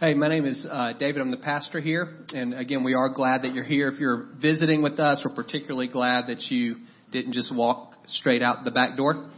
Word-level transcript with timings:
Hey, 0.00 0.14
my 0.14 0.28
name 0.28 0.44
is 0.44 0.64
uh, 0.70 0.92
David. 0.92 1.20
I'm 1.20 1.32
the 1.32 1.38
pastor 1.38 1.80
here. 1.80 2.18
And 2.32 2.54
again, 2.54 2.84
we 2.84 2.94
are 2.94 3.08
glad 3.08 3.42
that 3.42 3.52
you're 3.52 3.64
here. 3.64 3.88
If 3.88 3.98
you're 3.98 4.28
visiting 4.40 4.80
with 4.80 5.00
us, 5.00 5.20
we're 5.24 5.34
particularly 5.34 5.88
glad 5.88 6.28
that 6.28 6.40
you 6.52 6.76
didn't 7.10 7.32
just 7.32 7.52
walk 7.52 7.94
straight 8.06 8.40
out 8.40 8.62
the 8.64 8.70
back 8.70 8.96
door. 8.96 9.28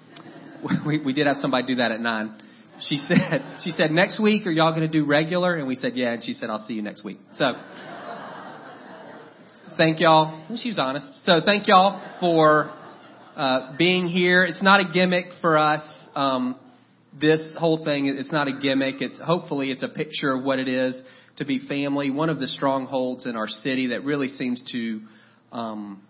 We, 0.87 0.99
we 0.99 1.15
did 1.15 1.26
have 1.26 1.37
somebody 1.37 1.67
do 1.67 1.76
that 1.76 1.90
at 1.90 2.01
nine. 2.03 2.38
She 2.83 2.96
said, 2.96 3.56
she 3.65 3.71
said, 3.71 3.90
next 3.92 4.22
week, 4.22 4.46
are 4.46 4.51
y'all 4.51 4.72
going 4.72 4.83
to 4.83 4.92
do 4.92 5.06
regular? 5.06 5.56
And 5.56 5.67
we 5.67 5.74
said, 5.74 5.92
yeah. 5.94 6.12
And 6.12 6.22
she 6.22 6.35
said, 6.35 6.51
I'll 6.51 6.58
see 6.58 6.74
you 6.74 6.83
next 6.83 7.03
week. 7.03 7.17
So, 7.33 7.53
thank 9.79 10.01
y'all. 10.01 10.47
She 10.58 10.69
was 10.69 10.79
honest. 10.79 11.24
So 11.24 11.40
thank 11.42 11.67
y'all 11.69 12.03
for, 12.21 12.71
uh, 13.35 13.74
being 13.79 14.08
here. 14.08 14.45
It's 14.45 14.63
not 14.63 14.81
a 14.81 14.92
gimmick 14.92 15.29
for 15.40 15.56
us. 15.56 15.83
Um, 16.15 16.56
this 17.19 17.47
whole 17.56 17.84
thing, 17.84 18.06
it's 18.06 18.33
not 18.33 18.48
a 18.48 18.59
gimmick. 18.61 18.97
It's 19.01 19.20
hopefully 19.20 19.70
it's 19.70 19.83
a 19.83 19.88
picture 19.88 20.34
of 20.34 20.45
what 20.45 20.59
it 20.59 20.69
is 20.69 21.01
to 21.37 21.45
be 21.45 21.59
family. 21.67 22.11
One 22.11 22.29
of 22.29 22.39
the 22.39 22.48
strongholds 22.48 23.27
in 23.27 23.37
our 23.37 23.48
city 23.48 23.89
that 23.89 24.05
really 24.05 24.29
seems 24.29 24.62
to 24.73 25.01
um, 25.53 26.03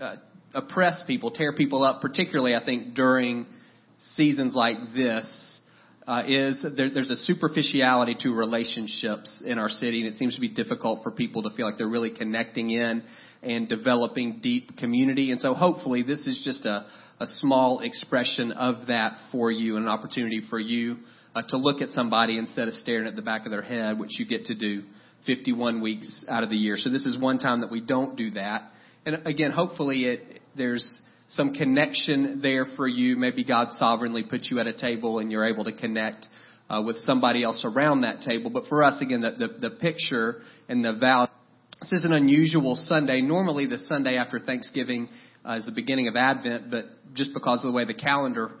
uh, 0.00 0.16
oppress 0.54 1.02
people, 1.06 1.30
tear 1.30 1.52
people 1.52 1.84
up, 1.84 2.00
particularly 2.00 2.54
I 2.54 2.64
think 2.64 2.94
during 2.94 3.46
seasons 4.14 4.54
like 4.54 4.76
this, 4.94 5.26
uh, 6.06 6.22
is 6.26 6.58
there, 6.76 6.90
there's 6.90 7.10
a 7.10 7.16
superficiality 7.16 8.16
to 8.20 8.30
relationships 8.30 9.42
in 9.44 9.58
our 9.58 9.70
city, 9.70 10.04
and 10.04 10.14
it 10.14 10.18
seems 10.18 10.34
to 10.34 10.40
be 10.40 10.48
difficult 10.48 11.02
for 11.02 11.10
people 11.10 11.42
to 11.44 11.50
feel 11.50 11.66
like 11.66 11.78
they're 11.78 11.86
really 11.86 12.14
connecting 12.14 12.70
in 12.70 13.02
and 13.42 13.68
developing 13.68 14.40
deep 14.42 14.76
community. 14.76 15.30
And 15.30 15.40
so, 15.40 15.54
hopefully, 15.54 16.02
this 16.02 16.20
is 16.26 16.42
just 16.44 16.66
a 16.66 16.86
a 17.20 17.26
small 17.26 17.80
expression 17.80 18.52
of 18.52 18.88
that 18.88 19.16
for 19.30 19.50
you, 19.50 19.76
and 19.76 19.86
an 19.86 19.90
opportunity 19.90 20.42
for 20.50 20.58
you 20.58 20.96
uh, 21.34 21.42
to 21.48 21.56
look 21.56 21.80
at 21.80 21.90
somebody 21.90 22.38
instead 22.38 22.68
of 22.68 22.74
staring 22.74 23.06
at 23.06 23.16
the 23.16 23.22
back 23.22 23.44
of 23.44 23.52
their 23.52 23.62
head, 23.62 23.98
which 23.98 24.18
you 24.18 24.26
get 24.26 24.46
to 24.46 24.54
do 24.54 24.82
51 25.26 25.80
weeks 25.80 26.24
out 26.28 26.42
of 26.42 26.50
the 26.50 26.56
year. 26.56 26.76
So 26.76 26.90
this 26.90 27.06
is 27.06 27.18
one 27.18 27.38
time 27.38 27.60
that 27.60 27.70
we 27.70 27.80
don't 27.80 28.16
do 28.16 28.32
that. 28.32 28.72
And 29.06 29.26
again, 29.26 29.52
hopefully 29.52 30.04
it, 30.04 30.40
there's 30.56 31.00
some 31.36 31.54
connection 31.54 32.40
there 32.42 32.66
for 32.76 32.86
you. 32.86 33.16
Maybe 33.16 33.44
God 33.44 33.68
sovereignly 33.76 34.22
puts 34.22 34.50
you 34.50 34.60
at 34.60 34.66
a 34.66 34.72
table 34.72 35.18
and 35.18 35.30
you're 35.30 35.46
able 35.46 35.64
to 35.64 35.72
connect 35.72 36.26
uh, 36.68 36.82
with 36.84 36.98
somebody 37.00 37.42
else 37.42 37.64
around 37.64 38.02
that 38.02 38.22
table. 38.22 38.50
But 38.50 38.66
for 38.66 38.82
us, 38.82 39.00
again, 39.00 39.20
the, 39.20 39.32
the, 39.32 39.68
the 39.68 39.70
picture 39.76 40.42
and 40.68 40.84
the 40.84 40.92
value. 40.92 41.30
This 41.80 41.92
is 41.92 42.04
an 42.04 42.12
unusual 42.12 42.76
Sunday. 42.76 43.20
Normally, 43.20 43.66
the 43.66 43.78
Sunday 43.78 44.16
after 44.16 44.38
Thanksgiving 44.38 45.08
uh, 45.46 45.54
is 45.54 45.66
the 45.66 45.72
beginning 45.72 46.08
of 46.08 46.16
Advent, 46.16 46.70
but 46.70 46.86
just 47.14 47.34
because 47.34 47.64
of 47.64 47.72
the 47.72 47.76
way 47.76 47.84
the 47.84 47.94
calendar 47.94 48.52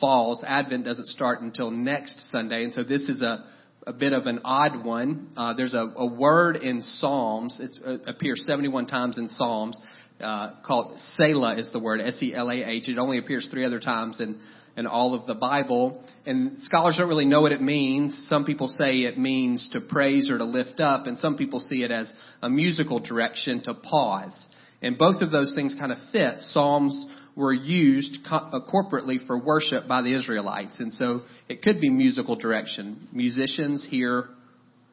falls, 0.00 0.42
Advent 0.46 0.84
doesn't 0.84 1.08
start 1.08 1.42
until 1.42 1.70
next 1.70 2.30
Sunday, 2.30 2.64
and 2.64 2.72
so 2.72 2.82
this 2.82 3.02
is 3.02 3.20
a 3.20 3.44
a 3.86 3.92
bit 3.92 4.12
of 4.12 4.26
an 4.26 4.40
odd 4.44 4.84
one. 4.84 5.30
Uh, 5.36 5.54
there's 5.54 5.74
a, 5.74 5.90
a 5.96 6.06
word 6.06 6.56
in 6.56 6.82
Psalms. 6.82 7.58
It 7.60 7.78
uh, 7.84 8.10
appears 8.10 8.44
71 8.46 8.86
times 8.86 9.16
in 9.16 9.28
Psalms 9.28 9.80
uh, 10.22 10.50
called 10.66 10.98
Selah 11.16 11.56
is 11.56 11.70
the 11.72 11.80
word 11.80 12.00
S-E-L-A-H. 12.00 12.88
It 12.88 12.98
only 12.98 13.18
appears 13.18 13.48
three 13.50 13.64
other 13.64 13.80
times 13.80 14.20
in 14.20 14.40
in 14.76 14.86
all 14.86 15.14
of 15.14 15.26
the 15.26 15.34
Bible. 15.34 16.02
And 16.26 16.62
scholars 16.62 16.96
don't 16.98 17.08
really 17.08 17.26
know 17.26 17.42
what 17.42 17.52
it 17.52 17.60
means. 17.60 18.26
Some 18.28 18.44
people 18.44 18.68
say 18.68 19.00
it 19.00 19.18
means 19.18 19.68
to 19.72 19.80
praise 19.80 20.30
or 20.30 20.38
to 20.38 20.44
lift 20.44 20.80
up, 20.80 21.06
and 21.06 21.18
some 21.18 21.36
people 21.36 21.60
see 21.60 21.82
it 21.82 21.90
as 21.90 22.12
a 22.42 22.48
musical 22.48 22.98
direction 22.98 23.62
to 23.64 23.74
pause. 23.74 24.46
And 24.82 24.96
both 24.96 25.20
of 25.20 25.30
those 25.30 25.52
things 25.54 25.76
kind 25.78 25.92
of 25.92 25.98
fit. 26.12 26.40
Psalms 26.40 27.06
were 27.36 27.52
used 27.52 28.18
uh, 28.30 28.60
corporately 28.72 29.24
for 29.26 29.38
worship 29.38 29.86
by 29.86 30.02
the 30.02 30.14
Israelites. 30.14 30.80
And 30.80 30.92
so 30.92 31.22
it 31.48 31.62
could 31.62 31.80
be 31.80 31.90
musical 31.90 32.36
direction. 32.36 33.08
Musicians 33.12 33.86
here 33.88 34.28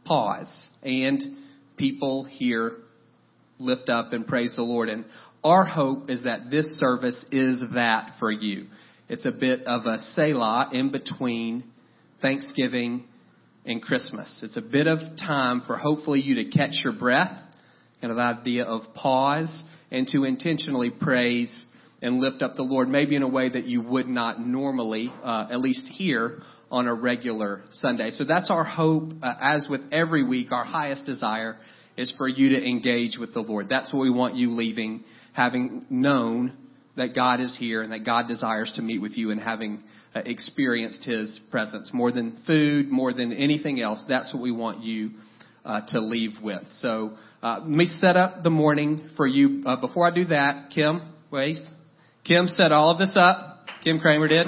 pause 0.05 0.69
and 0.83 1.21
people 1.77 2.25
here 2.25 2.73
lift 3.59 3.89
up 3.89 4.13
and 4.13 4.27
praise 4.27 4.53
the 4.55 4.63
Lord. 4.63 4.89
And 4.89 5.05
our 5.43 5.65
hope 5.65 6.09
is 6.09 6.23
that 6.23 6.51
this 6.51 6.65
service 6.79 7.23
is 7.31 7.57
that 7.73 8.13
for 8.19 8.31
you. 8.31 8.67
It's 9.09 9.25
a 9.25 9.31
bit 9.31 9.65
of 9.65 9.85
a 9.85 9.97
Selah 9.97 10.69
in 10.73 10.91
between 10.91 11.63
Thanksgiving 12.21 13.05
and 13.65 13.81
Christmas. 13.81 14.39
It's 14.43 14.57
a 14.57 14.61
bit 14.61 14.87
of 14.87 14.99
time 15.17 15.61
for 15.65 15.77
hopefully 15.77 16.21
you 16.21 16.35
to 16.35 16.49
catch 16.49 16.79
your 16.83 16.93
breath, 16.93 17.37
kind 18.01 18.11
of 18.11 18.17
idea 18.17 18.65
of 18.65 18.93
pause 18.93 19.63
and 19.91 20.07
to 20.09 20.25
intentionally 20.25 20.89
praise 20.89 21.65
and 22.01 22.19
lift 22.19 22.41
up 22.41 22.55
the 22.55 22.63
Lord, 22.63 22.89
maybe 22.89 23.15
in 23.15 23.23
a 23.23 23.27
way 23.27 23.49
that 23.49 23.65
you 23.65 23.81
would 23.81 24.07
not 24.07 24.39
normally, 24.39 25.11
uh, 25.23 25.47
at 25.51 25.59
least 25.59 25.87
here, 25.87 26.41
on 26.69 26.87
a 26.87 26.93
regular 26.93 27.63
Sunday. 27.71 28.11
So 28.11 28.25
that's 28.25 28.51
our 28.51 28.63
hope. 28.63 29.13
Uh, 29.23 29.33
as 29.41 29.67
with 29.69 29.81
every 29.91 30.23
week, 30.23 30.51
our 30.51 30.65
highest 30.65 31.05
desire 31.05 31.57
is 31.97 32.13
for 32.17 32.27
you 32.27 32.49
to 32.49 32.63
engage 32.63 33.17
with 33.19 33.33
the 33.33 33.41
Lord. 33.41 33.67
That's 33.69 33.91
what 33.91 34.01
we 34.01 34.09
want 34.09 34.35
you 34.35 34.53
leaving, 34.53 35.03
having 35.33 35.85
known 35.89 36.55
that 36.95 37.15
God 37.15 37.39
is 37.39 37.55
here 37.57 37.81
and 37.81 37.91
that 37.91 38.05
God 38.05 38.27
desires 38.27 38.71
to 38.75 38.81
meet 38.81 38.99
with 38.99 39.17
you 39.17 39.31
and 39.31 39.39
having 39.39 39.83
uh, 40.15 40.21
experienced 40.25 41.05
His 41.05 41.39
presence. 41.51 41.91
More 41.93 42.11
than 42.11 42.41
food, 42.45 42.89
more 42.89 43.13
than 43.13 43.33
anything 43.33 43.81
else, 43.81 44.03
that's 44.07 44.33
what 44.33 44.41
we 44.41 44.51
want 44.51 44.83
you 44.83 45.11
uh, 45.65 45.81
to 45.89 45.99
leave 45.99 46.33
with. 46.41 46.63
So 46.73 47.13
uh, 47.43 47.59
let 47.61 47.69
me 47.69 47.85
set 47.85 48.15
up 48.15 48.43
the 48.43 48.49
morning 48.49 49.09
for 49.17 49.27
you. 49.27 49.63
Uh, 49.65 49.79
before 49.79 50.07
I 50.07 50.13
do 50.13 50.25
that, 50.25 50.71
Kim, 50.73 51.13
wait. 51.31 51.57
Kim 52.25 52.47
set 52.47 52.71
all 52.71 52.91
of 52.91 52.97
this 52.97 53.15
up. 53.19 53.65
Kim 53.83 53.99
Kramer 53.99 54.27
did. 54.27 54.47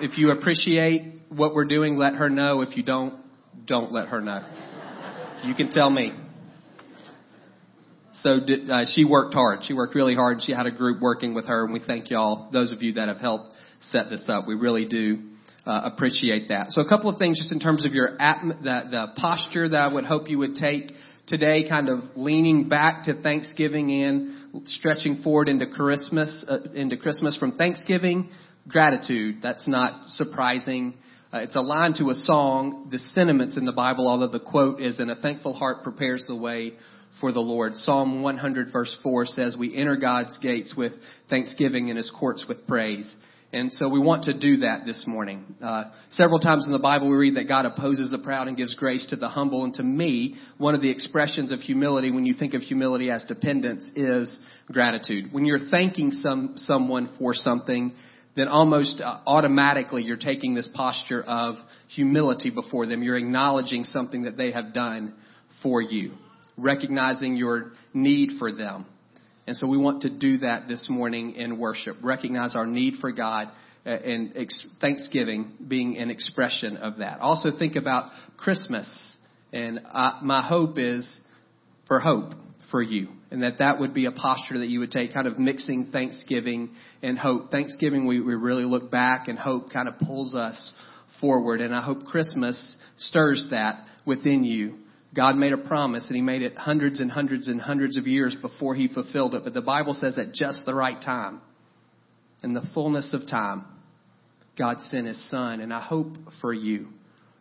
If 0.00 0.16
you 0.16 0.30
appreciate 0.30 1.22
what 1.28 1.54
we're 1.54 1.64
doing, 1.64 1.96
let 1.96 2.14
her 2.14 2.30
know. 2.30 2.60
If 2.60 2.76
you 2.76 2.84
don't, 2.84 3.14
don't 3.66 3.90
let 3.90 4.08
her 4.08 4.20
know. 4.20 4.46
You 5.44 5.54
can 5.54 5.70
tell 5.70 5.90
me. 5.90 6.12
So 8.22 8.40
did, 8.44 8.70
uh, 8.70 8.84
she 8.92 9.04
worked 9.04 9.34
hard. 9.34 9.64
She 9.64 9.74
worked 9.74 9.96
really 9.96 10.14
hard. 10.14 10.40
She 10.42 10.52
had 10.52 10.66
a 10.66 10.70
group 10.70 11.00
working 11.00 11.34
with 11.34 11.46
her, 11.46 11.64
and 11.64 11.72
we 11.72 11.80
thank 11.84 12.10
y'all, 12.10 12.50
those 12.52 12.72
of 12.72 12.80
you 12.80 12.94
that 12.94 13.08
have 13.08 13.18
helped 13.18 13.54
set 13.80 14.08
this 14.08 14.24
up. 14.28 14.46
We 14.46 14.54
really 14.54 14.86
do 14.86 15.18
uh, 15.66 15.90
appreciate 15.92 16.48
that. 16.48 16.70
So 16.70 16.80
a 16.80 16.88
couple 16.88 17.10
of 17.10 17.18
things 17.18 17.38
just 17.38 17.52
in 17.52 17.58
terms 17.58 17.84
of 17.84 17.92
your 17.92 18.16
atm- 18.18 18.62
the, 18.62 18.82
the 18.90 19.06
posture 19.16 19.68
that 19.68 19.80
I 19.80 19.92
would 19.92 20.04
hope 20.04 20.28
you 20.28 20.38
would 20.38 20.54
take 20.54 20.92
today, 21.26 21.68
kind 21.68 21.88
of 21.88 22.00
leaning 22.16 22.68
back 22.68 23.04
to 23.04 23.20
Thanksgiving 23.20 23.92
and 24.02 24.68
stretching 24.68 25.22
forward 25.22 25.48
into 25.48 25.66
Christmas, 25.66 26.44
uh, 26.48 26.70
into 26.74 26.96
Christmas 26.96 27.36
from 27.36 27.52
Thanksgiving, 27.52 28.30
gratitude. 28.68 29.36
That's 29.42 29.66
not 29.66 30.08
surprising. 30.08 30.94
Uh, 31.32 31.38
it's 31.38 31.56
line 31.56 31.94
to 31.94 32.10
a 32.10 32.14
song, 32.14 32.88
the 32.90 32.98
sentiments 32.98 33.56
in 33.56 33.64
the 33.64 33.72
Bible, 33.72 34.08
although 34.08 34.28
the 34.28 34.40
quote 34.40 34.80
is, 34.80 34.98
and 34.98 35.10
a 35.10 35.16
thankful 35.16 35.52
heart 35.52 35.82
prepares 35.82 36.24
the 36.26 36.36
way 36.36 36.74
for 37.20 37.32
the 37.32 37.40
Lord. 37.40 37.74
Psalm 37.74 38.22
100 38.22 38.72
verse 38.72 38.96
4 39.02 39.26
says, 39.26 39.56
we 39.58 39.76
enter 39.76 39.96
God's 39.96 40.38
gates 40.38 40.74
with 40.76 40.92
thanksgiving 41.28 41.90
and 41.90 41.96
his 41.96 42.10
courts 42.18 42.46
with 42.48 42.66
praise. 42.66 43.14
And 43.50 43.72
so 43.72 43.88
we 43.88 43.98
want 43.98 44.24
to 44.24 44.38
do 44.38 44.58
that 44.58 44.84
this 44.84 45.04
morning. 45.06 45.56
Uh, 45.62 45.84
several 46.10 46.38
times 46.38 46.66
in 46.66 46.72
the 46.72 46.78
Bible 46.78 47.08
we 47.08 47.16
read 47.16 47.36
that 47.36 47.48
God 47.48 47.64
opposes 47.64 48.10
the 48.10 48.18
proud 48.22 48.46
and 48.46 48.56
gives 48.56 48.74
grace 48.74 49.06
to 49.08 49.16
the 49.16 49.28
humble. 49.28 49.64
And 49.64 49.72
to 49.74 49.82
me, 49.82 50.36
one 50.58 50.74
of 50.74 50.82
the 50.82 50.90
expressions 50.90 51.50
of 51.50 51.60
humility, 51.60 52.10
when 52.10 52.26
you 52.26 52.34
think 52.34 52.52
of 52.52 52.60
humility 52.60 53.10
as 53.10 53.24
dependence, 53.24 53.90
is 53.96 54.38
gratitude. 54.70 55.32
When 55.32 55.46
you're 55.46 55.70
thanking 55.70 56.12
some 56.12 56.54
someone 56.56 57.16
for 57.18 57.32
something, 57.32 57.94
then 58.38 58.48
almost 58.48 59.00
uh, 59.00 59.18
automatically 59.26 60.02
you're 60.02 60.16
taking 60.16 60.54
this 60.54 60.68
posture 60.72 61.22
of 61.22 61.56
humility 61.88 62.50
before 62.50 62.86
them. 62.86 63.02
You're 63.02 63.16
acknowledging 63.18 63.84
something 63.84 64.22
that 64.22 64.36
they 64.36 64.52
have 64.52 64.72
done 64.72 65.14
for 65.62 65.82
you, 65.82 66.12
recognizing 66.56 67.36
your 67.36 67.72
need 67.92 68.38
for 68.38 68.52
them. 68.52 68.86
And 69.46 69.56
so 69.56 69.66
we 69.66 69.78
want 69.78 70.02
to 70.02 70.10
do 70.10 70.38
that 70.38 70.68
this 70.68 70.88
morning 70.88 71.34
in 71.34 71.58
worship. 71.58 71.96
Recognize 72.02 72.54
our 72.54 72.66
need 72.66 72.94
for 73.00 73.10
God 73.10 73.48
uh, 73.84 73.90
and 73.90 74.34
Thanksgiving 74.80 75.54
being 75.66 75.96
an 75.96 76.10
expression 76.10 76.76
of 76.76 76.98
that. 76.98 77.20
Also 77.20 77.50
think 77.58 77.74
about 77.74 78.10
Christmas. 78.36 78.86
And 79.52 79.80
I, 79.86 80.20
my 80.22 80.46
hope 80.46 80.78
is 80.78 81.16
for 81.86 81.98
hope 81.98 82.34
for 82.70 82.82
you. 82.82 83.08
And 83.30 83.42
that 83.42 83.58
that 83.58 83.80
would 83.80 83.94
be 83.94 84.06
a 84.06 84.12
posture 84.12 84.58
that 84.58 84.68
you 84.68 84.80
would 84.80 84.90
take, 84.90 85.12
kind 85.14 85.26
of 85.26 85.38
mixing 85.38 85.90
Thanksgiving 85.92 86.70
and 87.02 87.18
hope. 87.18 87.50
Thanksgiving, 87.50 88.06
we, 88.06 88.20
we 88.20 88.34
really 88.34 88.64
look 88.64 88.90
back 88.90 89.28
and 89.28 89.38
hope 89.38 89.72
kind 89.72 89.88
of 89.88 89.98
pulls 89.98 90.34
us 90.34 90.72
forward. 91.20 91.60
And 91.60 91.74
I 91.74 91.82
hope 91.82 92.04
Christmas 92.06 92.76
stirs 92.96 93.48
that 93.50 93.86
within 94.06 94.44
you 94.44 94.78
God 95.14 95.36
made 95.36 95.52
a 95.52 95.58
promise 95.58 96.06
and 96.08 96.16
he 96.16 96.22
made 96.22 96.42
it 96.42 96.56
hundreds 96.56 97.00
and 97.00 97.10
hundreds 97.10 97.48
and 97.48 97.60
hundreds 97.60 97.96
of 97.96 98.06
years 98.06 98.36
before 98.40 98.74
he 98.74 98.88
fulfilled 98.88 99.34
it. 99.34 99.44
But 99.44 99.54
the 99.54 99.62
Bible 99.62 99.94
says 99.94 100.18
at 100.18 100.32
just 100.32 100.62
the 100.66 100.74
right 100.74 101.00
time, 101.00 101.40
in 102.42 102.52
the 102.52 102.62
fullness 102.74 103.08
of 103.12 103.26
time, 103.26 103.64
God 104.56 104.80
sent 104.82 105.06
his 105.06 105.30
son. 105.30 105.60
And 105.60 105.72
I 105.72 105.80
hope 105.80 106.14
for 106.40 106.52
you 106.52 106.88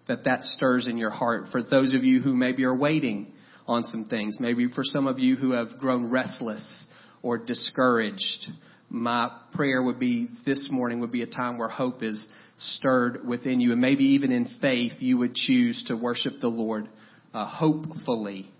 that 0.07 0.23
that 0.23 0.43
stirs 0.43 0.87
in 0.87 0.97
your 0.97 1.09
heart. 1.09 1.47
For 1.51 1.61
those 1.61 1.93
of 1.93 2.03
you 2.03 2.21
who 2.21 2.33
maybe 2.33 2.63
are 2.63 2.75
waiting 2.75 3.33
on 3.67 3.83
some 3.83 4.05
things, 4.05 4.37
maybe 4.39 4.67
for 4.73 4.83
some 4.83 5.07
of 5.07 5.19
you 5.19 5.35
who 5.35 5.51
have 5.51 5.77
grown 5.79 6.09
restless 6.09 6.85
or 7.21 7.37
discouraged 7.37 8.47
my 8.89 9.29
prayer 9.53 9.83
would 9.83 9.99
be 9.99 10.29
this 10.45 10.69
morning 10.71 11.01
would 11.01 11.11
be 11.11 11.21
a 11.21 11.27
time 11.27 11.57
where 11.57 11.67
hope 11.67 12.03
is 12.03 12.25
stirred 12.57 13.27
within 13.27 13.59
you, 13.59 13.71
and 13.71 13.81
maybe 13.81 14.03
even 14.05 14.31
in 14.31 14.47
faith, 14.61 14.93
you 14.99 15.17
would 15.17 15.35
choose 15.35 15.83
to 15.87 15.95
worship 15.95 16.33
the 16.41 16.47
Lord 16.47 16.87
uh, 17.33 17.45
hopefully. 17.45 18.51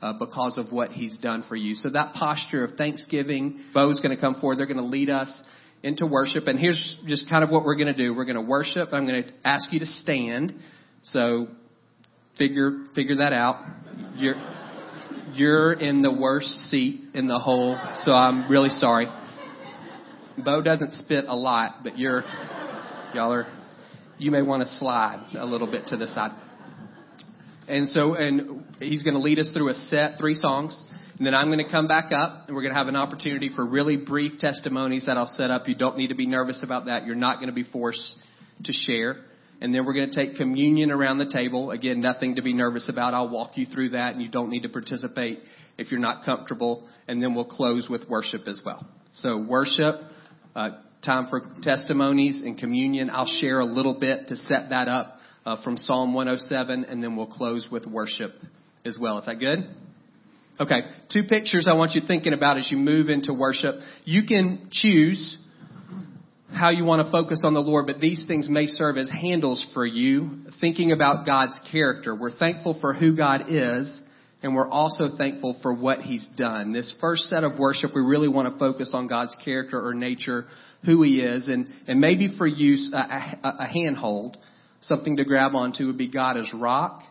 Uh, 0.00 0.12
because 0.14 0.58
of 0.58 0.72
what 0.72 0.90
he's 0.90 1.16
done 1.18 1.44
for 1.48 1.54
you. 1.54 1.76
So 1.76 1.88
that 1.90 2.14
posture 2.14 2.64
of 2.64 2.72
thanksgiving, 2.72 3.60
Bo's 3.72 4.00
going 4.00 4.12
to 4.12 4.20
come 4.20 4.34
forward. 4.40 4.58
They're 4.58 4.66
going 4.66 4.78
to 4.78 4.82
lead 4.82 5.10
us 5.10 5.30
into 5.84 6.06
worship. 6.06 6.48
And 6.48 6.58
here's 6.58 6.98
just 7.06 7.30
kind 7.30 7.44
of 7.44 7.50
what 7.50 7.62
we're 7.64 7.76
going 7.76 7.86
to 7.86 7.94
do. 7.94 8.12
We're 8.12 8.24
going 8.24 8.34
to 8.34 8.42
worship. 8.42 8.88
I'm 8.90 9.06
going 9.06 9.22
to 9.22 9.30
ask 9.44 9.72
you 9.72 9.78
to 9.78 9.86
stand. 9.86 10.54
So 11.04 11.46
figure, 12.36 12.86
figure 12.96 13.18
that 13.18 13.32
out. 13.32 13.64
You're, 14.22 14.36
you're 15.34 15.72
in 15.72 16.00
the 16.00 16.12
worst 16.12 16.46
seat 16.70 17.00
in 17.12 17.26
the 17.26 17.40
whole, 17.40 17.76
so 18.04 18.12
I'm 18.12 18.48
really 18.48 18.68
sorry. 18.68 19.08
Bo 20.38 20.62
doesn't 20.62 20.92
spit 20.92 21.24
a 21.26 21.34
lot, 21.34 21.82
but 21.82 21.98
you're, 21.98 22.22
y'all 23.14 23.32
are, 23.32 23.52
you 24.18 24.30
may 24.30 24.42
want 24.42 24.62
to 24.62 24.68
slide 24.76 25.26
a 25.36 25.44
little 25.44 25.68
bit 25.68 25.88
to 25.88 25.96
the 25.96 26.06
side. 26.06 26.30
And 27.66 27.88
so, 27.88 28.14
and 28.14 28.64
he's 28.78 29.02
going 29.02 29.14
to 29.14 29.20
lead 29.20 29.40
us 29.40 29.50
through 29.52 29.70
a 29.70 29.74
set, 29.74 30.18
three 30.18 30.34
songs. 30.34 30.80
And 31.18 31.26
then 31.26 31.34
I'm 31.34 31.48
going 31.48 31.64
to 31.64 31.68
come 31.68 31.88
back 31.88 32.12
up 32.12 32.44
and 32.46 32.54
we're 32.54 32.62
going 32.62 32.74
to 32.74 32.78
have 32.78 32.86
an 32.86 32.94
opportunity 32.94 33.50
for 33.52 33.66
really 33.66 33.96
brief 33.96 34.38
testimonies 34.38 35.06
that 35.06 35.16
I'll 35.16 35.26
set 35.26 35.50
up. 35.50 35.66
You 35.66 35.74
don't 35.74 35.96
need 35.96 36.08
to 36.08 36.14
be 36.14 36.28
nervous 36.28 36.62
about 36.62 36.84
that. 36.84 37.06
You're 37.06 37.16
not 37.16 37.38
going 37.38 37.48
to 37.48 37.54
be 37.54 37.64
forced 37.64 38.14
to 38.62 38.72
share. 38.72 39.16
And 39.62 39.72
then 39.72 39.86
we're 39.86 39.94
going 39.94 40.10
to 40.10 40.16
take 40.16 40.36
communion 40.36 40.90
around 40.90 41.18
the 41.18 41.30
table. 41.32 41.70
Again, 41.70 42.00
nothing 42.00 42.34
to 42.34 42.42
be 42.42 42.52
nervous 42.52 42.88
about. 42.88 43.14
I'll 43.14 43.28
walk 43.28 43.52
you 43.54 43.64
through 43.64 43.90
that 43.90 44.12
and 44.12 44.20
you 44.20 44.28
don't 44.28 44.50
need 44.50 44.64
to 44.64 44.68
participate 44.68 45.38
if 45.78 45.92
you're 45.92 46.00
not 46.00 46.24
comfortable. 46.24 46.88
And 47.06 47.22
then 47.22 47.36
we'll 47.36 47.44
close 47.44 47.86
with 47.88 48.08
worship 48.08 48.48
as 48.48 48.60
well. 48.66 48.84
So 49.12 49.38
worship, 49.38 50.00
uh, 50.56 50.70
time 51.04 51.28
for 51.30 51.42
testimonies 51.62 52.42
and 52.44 52.58
communion. 52.58 53.08
I'll 53.08 53.32
share 53.38 53.60
a 53.60 53.64
little 53.64 53.94
bit 54.00 54.26
to 54.28 54.36
set 54.36 54.70
that 54.70 54.88
up 54.88 55.18
uh, 55.46 55.62
from 55.62 55.76
Psalm 55.76 56.12
107 56.12 56.84
and 56.84 57.00
then 57.00 57.14
we'll 57.14 57.28
close 57.28 57.68
with 57.70 57.86
worship 57.86 58.32
as 58.84 58.98
well. 59.00 59.18
Is 59.18 59.26
that 59.26 59.38
good? 59.38 59.60
Okay, 60.58 60.80
two 61.12 61.22
pictures 61.22 61.68
I 61.70 61.74
want 61.74 61.92
you 61.92 62.02
thinking 62.04 62.32
about 62.32 62.58
as 62.58 62.68
you 62.68 62.76
move 62.76 63.08
into 63.08 63.32
worship. 63.32 63.76
You 64.04 64.24
can 64.26 64.70
choose 64.72 65.38
how 66.52 66.70
you 66.70 66.84
want 66.84 67.04
to 67.04 67.10
focus 67.10 67.42
on 67.44 67.54
the 67.54 67.60
Lord, 67.60 67.86
but 67.86 68.00
these 68.00 68.24
things 68.26 68.48
may 68.48 68.66
serve 68.66 68.96
as 68.98 69.08
handles 69.08 69.66
for 69.72 69.86
you, 69.86 70.42
thinking 70.60 70.92
about 70.92 71.24
God's 71.26 71.58
character. 71.70 72.14
We're 72.14 72.36
thankful 72.36 72.78
for 72.80 72.92
who 72.92 73.16
God 73.16 73.46
is, 73.48 74.00
and 74.42 74.54
we're 74.54 74.68
also 74.68 75.16
thankful 75.16 75.58
for 75.62 75.74
what 75.74 76.00
He's 76.00 76.28
done. 76.36 76.72
This 76.72 76.94
first 77.00 77.24
set 77.24 77.44
of 77.44 77.58
worship, 77.58 77.90
we 77.94 78.02
really 78.02 78.28
want 78.28 78.52
to 78.52 78.58
focus 78.58 78.92
on 78.92 79.06
God's 79.06 79.34
character 79.44 79.84
or 79.84 79.94
nature, 79.94 80.46
who 80.84 81.02
He 81.02 81.20
is, 81.20 81.48
and, 81.48 81.68
and 81.88 82.00
maybe 82.00 82.34
for 82.36 82.46
you, 82.46 82.92
uh, 82.92 82.98
a, 82.98 83.48
a, 83.48 83.56
a 83.60 83.66
handhold, 83.66 84.36
something 84.82 85.16
to 85.16 85.24
grab 85.24 85.54
onto 85.54 85.86
would 85.86 85.98
be 85.98 86.08
God 86.08 86.36
as 86.36 86.52
rock 86.54 87.02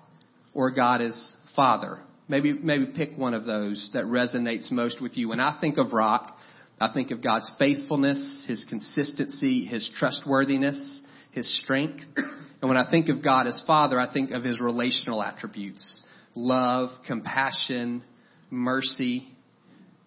or 0.54 0.72
God 0.72 1.02
as 1.02 1.36
Father. 1.56 2.00
Maybe, 2.28 2.54
maybe 2.54 2.86
pick 2.96 3.18
one 3.18 3.34
of 3.34 3.46
those 3.46 3.90
that 3.94 4.06
resonates 4.06 4.72
most 4.72 5.02
with 5.02 5.18
you. 5.18 5.30
When 5.30 5.40
I 5.40 5.60
think 5.60 5.78
of 5.78 5.92
rock, 5.92 6.38
I 6.82 6.92
think 6.92 7.12
of 7.12 7.22
God's 7.22 7.50
faithfulness, 7.60 8.44
His 8.48 8.66
consistency, 8.68 9.66
His 9.66 9.88
trustworthiness, 9.98 11.02
His 11.32 11.62
strength. 11.62 12.04
And 12.18 12.70
when 12.70 12.78
I 12.78 12.90
think 12.90 13.10
of 13.10 13.24
God 13.24 13.46
as 13.46 13.64
Father, 13.68 14.00
I 14.00 14.12
think 14.12 14.32
of 14.32 14.44
His 14.44 14.60
relational 14.60 15.22
attributes. 15.22 16.02
Love, 16.34 16.90
compassion, 17.06 18.04
mercy. 18.50 19.28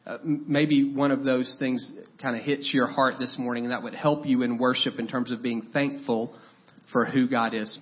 Uh, 0.05 0.19
maybe 0.25 0.93
one 0.93 1.13
of 1.13 1.25
those 1.25 1.55
things 1.59 1.93
kind 2.21 2.37
of 2.37 2.43
hits 2.43 2.73
your 2.75 2.89
heart 2.89 3.15
this 3.21 3.37
morning 3.39 3.65
and 3.65 3.73
that 3.73 3.83
would 3.83 3.95
help 3.95 4.27
you 4.27 4.43
in 4.43 4.59
worship 4.59 4.99
in 4.99 5.07
terms 5.07 5.31
of 5.31 5.43
being 5.43 5.69
thankful 5.73 6.35
for 6.93 7.05
who 7.05 7.29
God 7.29 7.55
is. 7.55 7.79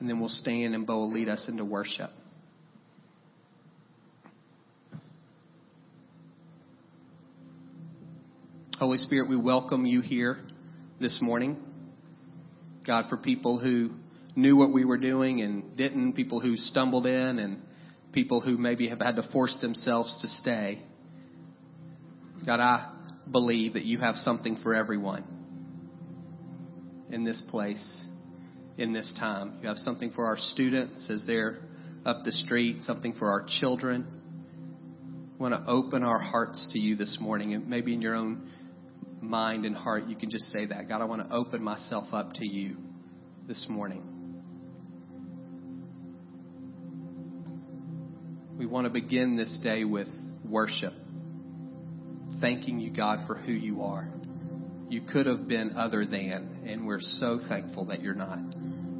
And 0.00 0.08
then 0.08 0.18
we'll 0.18 0.28
stand 0.28 0.74
and 0.74 0.86
Bo 0.86 0.98
will 0.98 1.12
lead 1.12 1.28
us 1.28 1.46
into 1.48 1.64
worship. 1.64 2.10
Holy 8.80 8.96
Spirit, 8.96 9.28
we 9.28 9.36
welcome 9.36 9.84
you 9.84 10.00
here 10.00 10.38
this 11.00 11.18
morning. 11.20 11.58
God, 12.86 13.10
for 13.10 13.18
people 13.18 13.58
who 13.58 13.90
knew 14.34 14.56
what 14.56 14.72
we 14.72 14.86
were 14.86 14.96
doing 14.96 15.42
and 15.42 15.76
didn't, 15.76 16.14
people 16.14 16.40
who 16.40 16.56
stumbled 16.56 17.04
in, 17.04 17.38
and 17.38 17.60
people 18.12 18.40
who 18.40 18.56
maybe 18.56 18.88
have 18.88 19.00
had 19.00 19.16
to 19.16 19.22
force 19.32 19.54
themselves 19.60 20.18
to 20.22 20.28
stay. 20.28 20.82
God, 22.46 22.58
I 22.58 22.94
believe 23.30 23.74
that 23.74 23.84
you 23.84 23.98
have 23.98 24.14
something 24.14 24.56
for 24.62 24.74
everyone 24.74 25.24
in 27.10 27.22
this 27.22 27.42
place, 27.50 28.02
in 28.78 28.94
this 28.94 29.12
time. 29.20 29.58
You 29.60 29.68
have 29.68 29.76
something 29.76 30.10
for 30.12 30.24
our 30.24 30.38
students 30.38 31.06
as 31.10 31.22
they're 31.26 31.58
up 32.06 32.22
the 32.24 32.32
street, 32.32 32.80
something 32.80 33.12
for 33.12 33.28
our 33.30 33.44
children. 33.60 34.06
We 35.38 35.50
want 35.50 35.52
to 35.52 35.70
open 35.70 36.02
our 36.02 36.18
hearts 36.18 36.66
to 36.72 36.78
you 36.78 36.96
this 36.96 37.18
morning, 37.20 37.52
and 37.52 37.68
maybe 37.68 37.92
in 37.92 38.00
your 38.00 38.14
own 38.14 38.48
mind 39.20 39.64
and 39.64 39.76
heart, 39.76 40.06
you 40.06 40.16
can 40.16 40.30
just 40.30 40.50
say 40.52 40.66
that. 40.66 40.88
God, 40.88 41.00
I 41.00 41.04
want 41.04 41.28
to 41.28 41.34
open 41.34 41.62
myself 41.62 42.12
up 42.12 42.32
to 42.34 42.48
you 42.48 42.76
this 43.46 43.66
morning. 43.68 44.02
We 48.56 48.66
want 48.66 48.86
to 48.86 48.90
begin 48.90 49.36
this 49.36 49.58
day 49.62 49.84
with 49.84 50.08
worship, 50.44 50.92
thanking 52.40 52.78
you, 52.78 52.90
God, 52.90 53.20
for 53.26 53.34
who 53.34 53.52
you 53.52 53.82
are. 53.82 54.08
You 54.88 55.02
could 55.02 55.26
have 55.26 55.48
been 55.48 55.76
other 55.76 56.04
than, 56.04 56.64
and 56.66 56.86
we're 56.86 57.00
so 57.00 57.40
thankful 57.48 57.86
that 57.86 58.02
you're 58.02 58.14
not. 58.14 58.38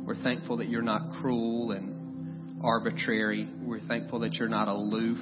We're 0.05 0.23
thankful 0.23 0.59
that 0.59 0.69
you're 0.69 0.83
not 0.83 1.21
cruel 1.21 1.73
and 1.73 2.63
arbitrary. 2.65 3.49
We're 3.61 3.81
thankful 3.81 4.21
that 4.21 4.35
you're 4.35 4.49
not 4.49 4.69
aloof 4.69 5.19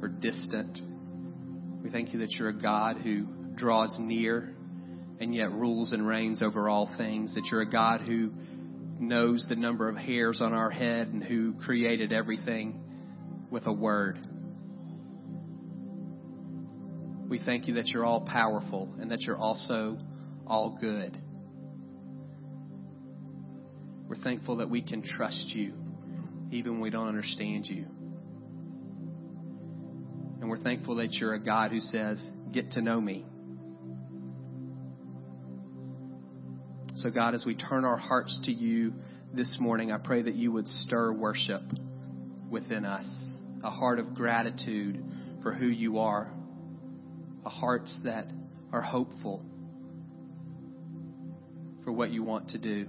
or 0.00 0.08
distant. 0.08 0.78
We 1.82 1.90
thank 1.90 2.12
you 2.12 2.20
that 2.20 2.30
you're 2.32 2.48
a 2.48 2.58
God 2.58 2.96
who 2.98 3.26
draws 3.56 3.94
near 3.98 4.54
and 5.20 5.34
yet 5.34 5.52
rules 5.52 5.92
and 5.92 6.06
reigns 6.06 6.42
over 6.42 6.68
all 6.68 6.92
things, 6.96 7.34
that 7.34 7.48
you're 7.50 7.62
a 7.62 7.70
God 7.70 8.00
who 8.00 8.32
knows 8.98 9.46
the 9.48 9.56
number 9.56 9.88
of 9.88 9.96
hairs 9.96 10.40
on 10.40 10.52
our 10.52 10.70
head 10.70 11.08
and 11.08 11.22
who 11.22 11.54
created 11.54 12.12
everything 12.12 12.80
with 13.50 13.66
a 13.66 13.72
word. 13.72 14.18
We 17.28 17.40
thank 17.44 17.66
you 17.66 17.74
that 17.74 17.88
you're 17.88 18.04
all 18.04 18.20
powerful 18.20 18.94
and 19.00 19.10
that 19.10 19.20
you're 19.22 19.38
also 19.38 19.98
all 20.46 20.78
good. 20.80 21.16
We're 24.06 24.22
thankful 24.22 24.56
that 24.56 24.68
we 24.68 24.82
can 24.82 25.02
trust 25.02 25.48
you 25.48 25.74
even 26.50 26.72
when 26.72 26.80
we 26.82 26.90
don't 26.90 27.08
understand 27.08 27.66
you. 27.66 27.86
And 30.40 30.50
we're 30.50 30.62
thankful 30.62 30.96
that 30.96 31.12
you're 31.14 31.34
a 31.34 31.40
God 31.40 31.70
who 31.70 31.80
says, 31.80 32.22
Get 32.52 32.72
to 32.72 32.82
know 32.82 33.00
me. 33.00 33.24
So, 37.02 37.10
God, 37.10 37.34
as 37.34 37.44
we 37.44 37.56
turn 37.56 37.84
our 37.84 37.96
hearts 37.96 38.38
to 38.44 38.52
you 38.52 38.92
this 39.34 39.56
morning, 39.58 39.90
I 39.90 39.98
pray 39.98 40.22
that 40.22 40.36
you 40.36 40.52
would 40.52 40.68
stir 40.68 41.12
worship 41.12 41.62
within 42.48 42.84
us, 42.84 43.04
a 43.64 43.70
heart 43.70 43.98
of 43.98 44.14
gratitude 44.14 45.04
for 45.42 45.52
who 45.52 45.66
you 45.66 45.98
are, 45.98 46.30
a 47.44 47.48
hearts 47.48 47.98
that 48.04 48.30
are 48.72 48.82
hopeful 48.82 49.44
for 51.82 51.90
what 51.90 52.12
you 52.12 52.22
want 52.22 52.50
to 52.50 52.58
do. 52.58 52.86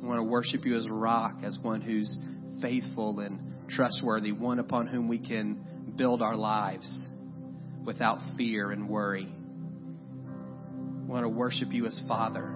I 0.00 0.06
want 0.06 0.20
to 0.20 0.22
worship 0.22 0.64
you 0.64 0.76
as 0.76 0.86
a 0.86 0.92
rock, 0.92 1.40
as 1.42 1.58
one 1.60 1.80
who's 1.80 2.16
faithful 2.62 3.18
and 3.18 3.40
trustworthy, 3.68 4.30
one 4.30 4.60
upon 4.60 4.86
whom 4.86 5.08
we 5.08 5.18
can 5.18 5.94
build 5.96 6.22
our 6.22 6.36
lives 6.36 7.08
without 7.84 8.20
fear 8.36 8.70
and 8.70 8.88
worry. 8.88 9.34
Want 11.10 11.24
to 11.24 11.28
worship 11.28 11.72
you 11.72 11.86
as 11.86 11.98
Father, 12.06 12.46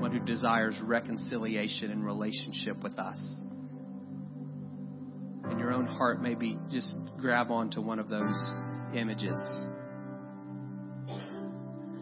one 0.00 0.10
who 0.10 0.18
desires 0.18 0.74
reconciliation 0.82 1.92
and 1.92 2.04
relationship 2.04 2.82
with 2.82 2.98
us. 2.98 3.16
In 5.52 5.60
your 5.60 5.72
own 5.72 5.86
heart, 5.86 6.20
maybe 6.20 6.58
just 6.68 6.92
grab 7.20 7.52
onto 7.52 7.80
one 7.80 8.00
of 8.00 8.08
those 8.08 8.34
images. 8.92 9.40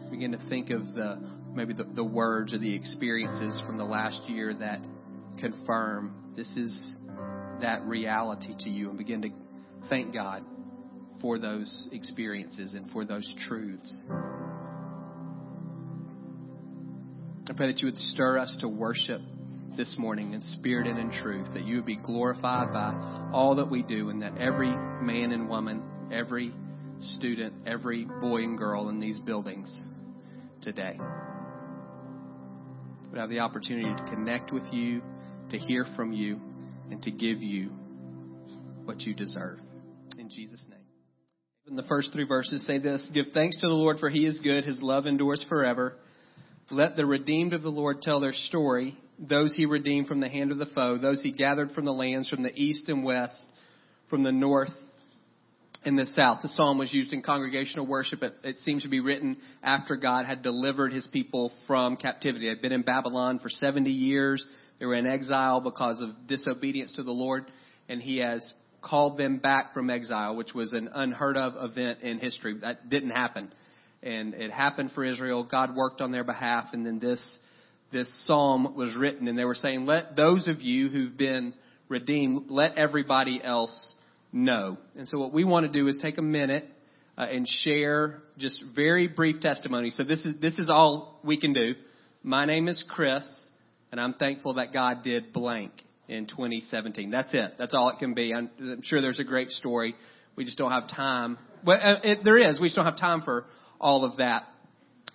Begin 0.09 0.31
to 0.31 0.39
think 0.49 0.71
of 0.71 0.81
the 0.95 1.21
maybe 1.53 1.75
the, 1.75 1.83
the 1.83 2.03
words 2.03 2.55
or 2.55 2.57
the 2.57 2.73
experiences 2.73 3.59
from 3.67 3.77
the 3.77 3.85
last 3.85 4.27
year 4.27 4.55
that 4.55 4.83
confirm 5.39 6.33
this 6.35 6.49
is 6.57 6.95
that 7.61 7.83
reality 7.83 8.55
to 8.61 8.71
you 8.71 8.89
and 8.89 8.97
begin 8.97 9.21
to 9.21 9.29
thank 9.87 10.15
God 10.15 10.43
for 11.21 11.37
those 11.37 11.87
experiences 11.91 12.73
and 12.73 12.89
for 12.89 13.05
those 13.05 13.31
truths. 13.47 14.07
Pray 17.59 17.67
that 17.67 17.81
you 17.81 17.87
would 17.87 17.97
stir 17.97 18.37
us 18.37 18.57
to 18.61 18.69
worship 18.69 19.19
this 19.75 19.97
morning 19.99 20.31
in 20.31 20.39
spirit 20.39 20.87
and 20.87 20.97
in 20.97 21.11
truth, 21.11 21.45
that 21.53 21.65
you 21.65 21.75
would 21.75 21.85
be 21.85 21.97
glorified 21.97 22.71
by 22.71 23.29
all 23.33 23.55
that 23.55 23.69
we 23.69 23.83
do, 23.83 24.09
and 24.09 24.21
that 24.21 24.37
every 24.37 24.71
man 24.71 25.33
and 25.33 25.49
woman, 25.49 25.83
every 26.09 26.53
student, 26.99 27.53
every 27.67 28.05
boy 28.21 28.37
and 28.37 28.57
girl 28.57 28.87
in 28.87 29.01
these 29.01 29.19
buildings 29.19 29.69
today. 30.61 30.97
would 33.09 33.19
have 33.19 33.29
the 33.29 33.39
opportunity 33.39 33.93
to 33.93 34.09
connect 34.09 34.53
with 34.53 34.63
you, 34.71 35.01
to 35.49 35.57
hear 35.57 35.85
from 35.97 36.13
you, 36.13 36.39
and 36.89 37.03
to 37.03 37.11
give 37.11 37.41
you 37.41 37.71
what 38.85 39.01
you 39.01 39.13
deserve. 39.13 39.59
In 40.17 40.29
Jesus' 40.29 40.63
name. 40.69 40.79
In 41.67 41.75
the 41.75 41.83
first 41.83 42.13
three 42.13 42.25
verses 42.25 42.65
say 42.65 42.77
this 42.77 43.05
Give 43.13 43.25
thanks 43.33 43.57
to 43.57 43.67
the 43.67 43.73
Lord, 43.73 43.99
for 43.99 44.09
he 44.09 44.25
is 44.25 44.39
good, 44.39 44.63
his 44.63 44.81
love 44.81 45.07
endures 45.07 45.43
forever. 45.49 45.97
Let 46.71 46.95
the 46.95 47.05
redeemed 47.05 47.53
of 47.53 47.63
the 47.63 47.71
Lord 47.71 48.01
tell 48.01 48.19
their 48.19 48.33
story, 48.33 48.95
those 49.17 49.55
he 49.55 49.65
redeemed 49.65 50.07
from 50.07 50.19
the 50.19 50.29
hand 50.29 50.51
of 50.51 50.59
the 50.59 50.67
foe, 50.67 50.97
those 50.97 51.21
he 51.21 51.31
gathered 51.31 51.71
from 51.71 51.85
the 51.85 51.93
lands 51.93 52.29
from 52.29 52.43
the 52.43 52.53
east 52.53 52.89
and 52.89 53.03
west, 53.03 53.43
from 54.09 54.23
the 54.23 54.31
north 54.31 54.69
and 55.83 55.97
the 55.97 56.05
south. 56.05 56.39
The 56.41 56.49
psalm 56.49 56.77
was 56.77 56.93
used 56.93 57.11
in 57.11 57.23
congregational 57.23 57.87
worship. 57.87 58.21
It, 58.21 58.33
it, 58.43 58.59
seems 58.59 58.83
to 58.83 58.89
be 58.89 58.99
written 58.99 59.37
after 59.63 59.95
God 59.95 60.25
had 60.25 60.43
delivered 60.43 60.93
his 60.93 61.07
people 61.07 61.51
from 61.65 61.95
captivity. 61.95 62.45
They 62.45 62.49
had 62.49 62.61
been 62.61 62.71
in 62.71 62.83
Babylon 62.83 63.39
for 63.39 63.49
70 63.49 63.89
years. 63.89 64.45
They 64.79 64.85
were 64.85 64.95
in 64.95 65.07
exile 65.07 65.61
because 65.61 66.01
of 66.01 66.27
disobedience 66.27 66.93
to 66.97 67.03
the 67.03 67.11
Lord, 67.11 67.45
and 67.87 68.01
he 68.01 68.17
has 68.17 68.53
called 68.81 69.17
them 69.17 69.39
back 69.39 69.73
from 69.73 69.89
exile, 69.89 70.35
which 70.35 70.53
was 70.53 70.73
an 70.73 70.89
unheard 70.93 71.35
of 71.35 71.71
event 71.71 72.01
in 72.01 72.19
history. 72.19 72.59
That 72.61 72.89
didn't 72.89 73.11
happen. 73.11 73.51
And 74.01 74.33
it 74.33 74.51
happened 74.51 74.91
for 74.91 75.03
Israel. 75.03 75.43
God 75.43 75.75
worked 75.75 76.01
on 76.01 76.11
their 76.11 76.23
behalf, 76.23 76.69
and 76.73 76.85
then 76.85 76.99
this 76.99 77.21
this 77.91 78.07
psalm 78.25 78.75
was 78.75 78.95
written, 78.95 79.27
and 79.27 79.37
they 79.37 79.45
were 79.45 79.55
saying, 79.55 79.85
Let 79.85 80.15
those 80.15 80.47
of 80.47 80.61
you 80.61 80.89
who've 80.89 81.17
been 81.17 81.53
redeemed, 81.87 82.45
let 82.49 82.77
everybody 82.77 83.41
else 83.43 83.95
know. 84.31 84.77
And 84.95 85.07
so 85.07 85.17
what 85.17 85.33
we 85.33 85.43
want 85.43 85.65
to 85.65 85.71
do 85.71 85.87
is 85.87 85.97
take 86.01 86.17
a 86.17 86.23
minute 86.23 86.65
uh, 87.17 87.23
and 87.23 87.47
share 87.47 88.21
just 88.37 88.63
very 88.75 89.07
brief 89.07 89.41
testimony. 89.41 89.89
So 89.89 90.03
this 90.03 90.23
is 90.23 90.39
this 90.39 90.57
is 90.59 90.69
all 90.69 91.19
we 91.23 91.39
can 91.39 91.53
do. 91.53 91.73
My 92.23 92.45
name 92.45 92.67
is 92.67 92.83
Chris, 92.87 93.27
and 93.91 93.99
I'm 93.99 94.13
thankful 94.13 94.55
that 94.55 94.71
God 94.71 95.03
did 95.03 95.33
blank 95.33 95.71
in 96.07 96.27
2017. 96.27 97.11
That's 97.11 97.33
it. 97.33 97.53
That's 97.57 97.73
all 97.73 97.89
it 97.89 97.99
can 97.99 98.13
be. 98.13 98.33
I'm, 98.33 98.49
I'm 98.59 98.81
sure 98.83 99.01
there's 99.01 99.19
a 99.19 99.23
great 99.23 99.49
story. 99.49 99.95
We 100.35 100.45
just 100.45 100.57
don't 100.57 100.71
have 100.71 100.89
time. 100.89 101.37
Well, 101.65 101.79
uh, 101.81 101.95
it, 102.03 102.19
there 102.23 102.37
is. 102.37 102.59
We 102.59 102.67
just 102.67 102.75
don't 102.75 102.85
have 102.85 102.97
time 102.97 103.21
for 103.21 103.45
all 103.79 104.05
of 104.05 104.17
that. 104.17 104.43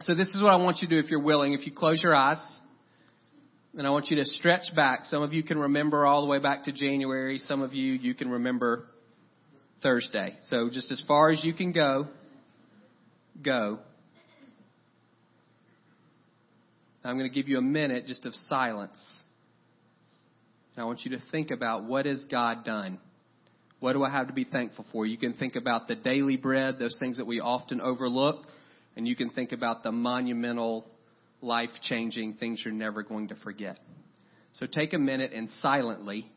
So 0.03 0.15
this 0.15 0.29
is 0.29 0.43
what 0.43 0.53
I 0.53 0.57
want 0.57 0.79
you 0.83 0.89
to 0.89 0.95
do 0.95 1.05
if 1.05 1.11
you're 1.11 1.23
willing. 1.23 1.53
If 1.53 1.67
you 1.67 1.73
close 1.73 2.03
your 2.03 2.15
eyes, 2.15 2.61
and 3.77 3.87
I 3.87 3.91
want 3.91 4.09
you 4.09 4.17
to 4.17 4.25
stretch 4.25 4.75
back. 4.77 5.07
Some 5.07 5.23
of 5.23 5.33
you 5.33 5.43
can 5.43 5.59
remember 5.59 6.07
all 6.07 6.23
the 6.23 6.29
way 6.29 6.39
back 6.39 6.65
to 6.65 6.73
January. 6.73 7.39
Some 7.39 7.61
of 7.61 7.75
you, 7.75 7.95
you 7.95 8.15
can 8.15 8.31
remember 8.31 8.87
Thursday. 9.83 10.37
So 10.45 10.71
just 10.71 10.93
as 10.93 11.03
far 11.09 11.31
as 11.31 11.43
you 11.43 11.53
can 11.55 11.73
go, 11.73 12.07
go. 13.43 13.81
I'm 17.05 17.19
going 17.19 17.29
to 17.29 17.35
give 17.35 17.49
you 17.49 17.59
a 17.59 17.63
minute 17.63 18.07
just 18.07 18.25
of 18.25 18.35
silence. 18.49 18.99
And 20.75 20.83
I 20.83 20.87
want 20.87 21.05
you 21.05 21.11
to 21.17 21.23
think 21.31 21.51
about 21.51 21.85
what 21.85 22.07
has 22.07 22.25
God 22.31 22.65
done? 22.65 22.99
What 23.81 23.93
do 23.93 24.05
I 24.05 24.11
have 24.11 24.29
to 24.29 24.33
be 24.33 24.45
thankful 24.45 24.87
for? 24.93 25.05
You 25.05 25.19
can 25.19 25.35
think 25.35 25.57
about 25.57 25.89
the 25.89 25.95
daily 25.95 26.37
bread, 26.37 26.79
those 26.79 26.97
things 26.99 27.19
that 27.19 27.27
we 27.27 27.41
often 27.41 27.81
overlook, 27.81 28.47
and 28.97 29.07
you 29.07 29.17
can 29.17 29.31
think 29.31 29.53
about 29.53 29.83
the 29.83 29.93
monumental, 29.93 30.87
life 31.43 31.71
changing 31.83 32.35
things 32.35 32.63
you're 32.65 32.73
never 32.73 33.03
going 33.03 33.29
to 33.29 33.35
forget. 33.37 33.79
So 34.53 34.67
take 34.67 34.93
a 34.95 34.99
minute 34.99 35.33
and 35.33 35.51
silently, 35.61 36.31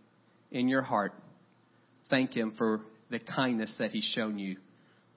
in 0.52 0.68
your 0.68 0.82
heart, 0.82 1.14
thank 2.10 2.36
Him 2.36 2.54
for 2.58 2.82
the 3.10 3.20
kindness 3.20 3.74
that 3.80 3.92
He's 3.92 4.12
shown 4.16 4.40
you 4.40 4.58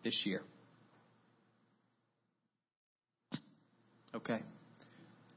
this 0.04 0.20
year. 0.24 0.42
Okay. 4.14 4.40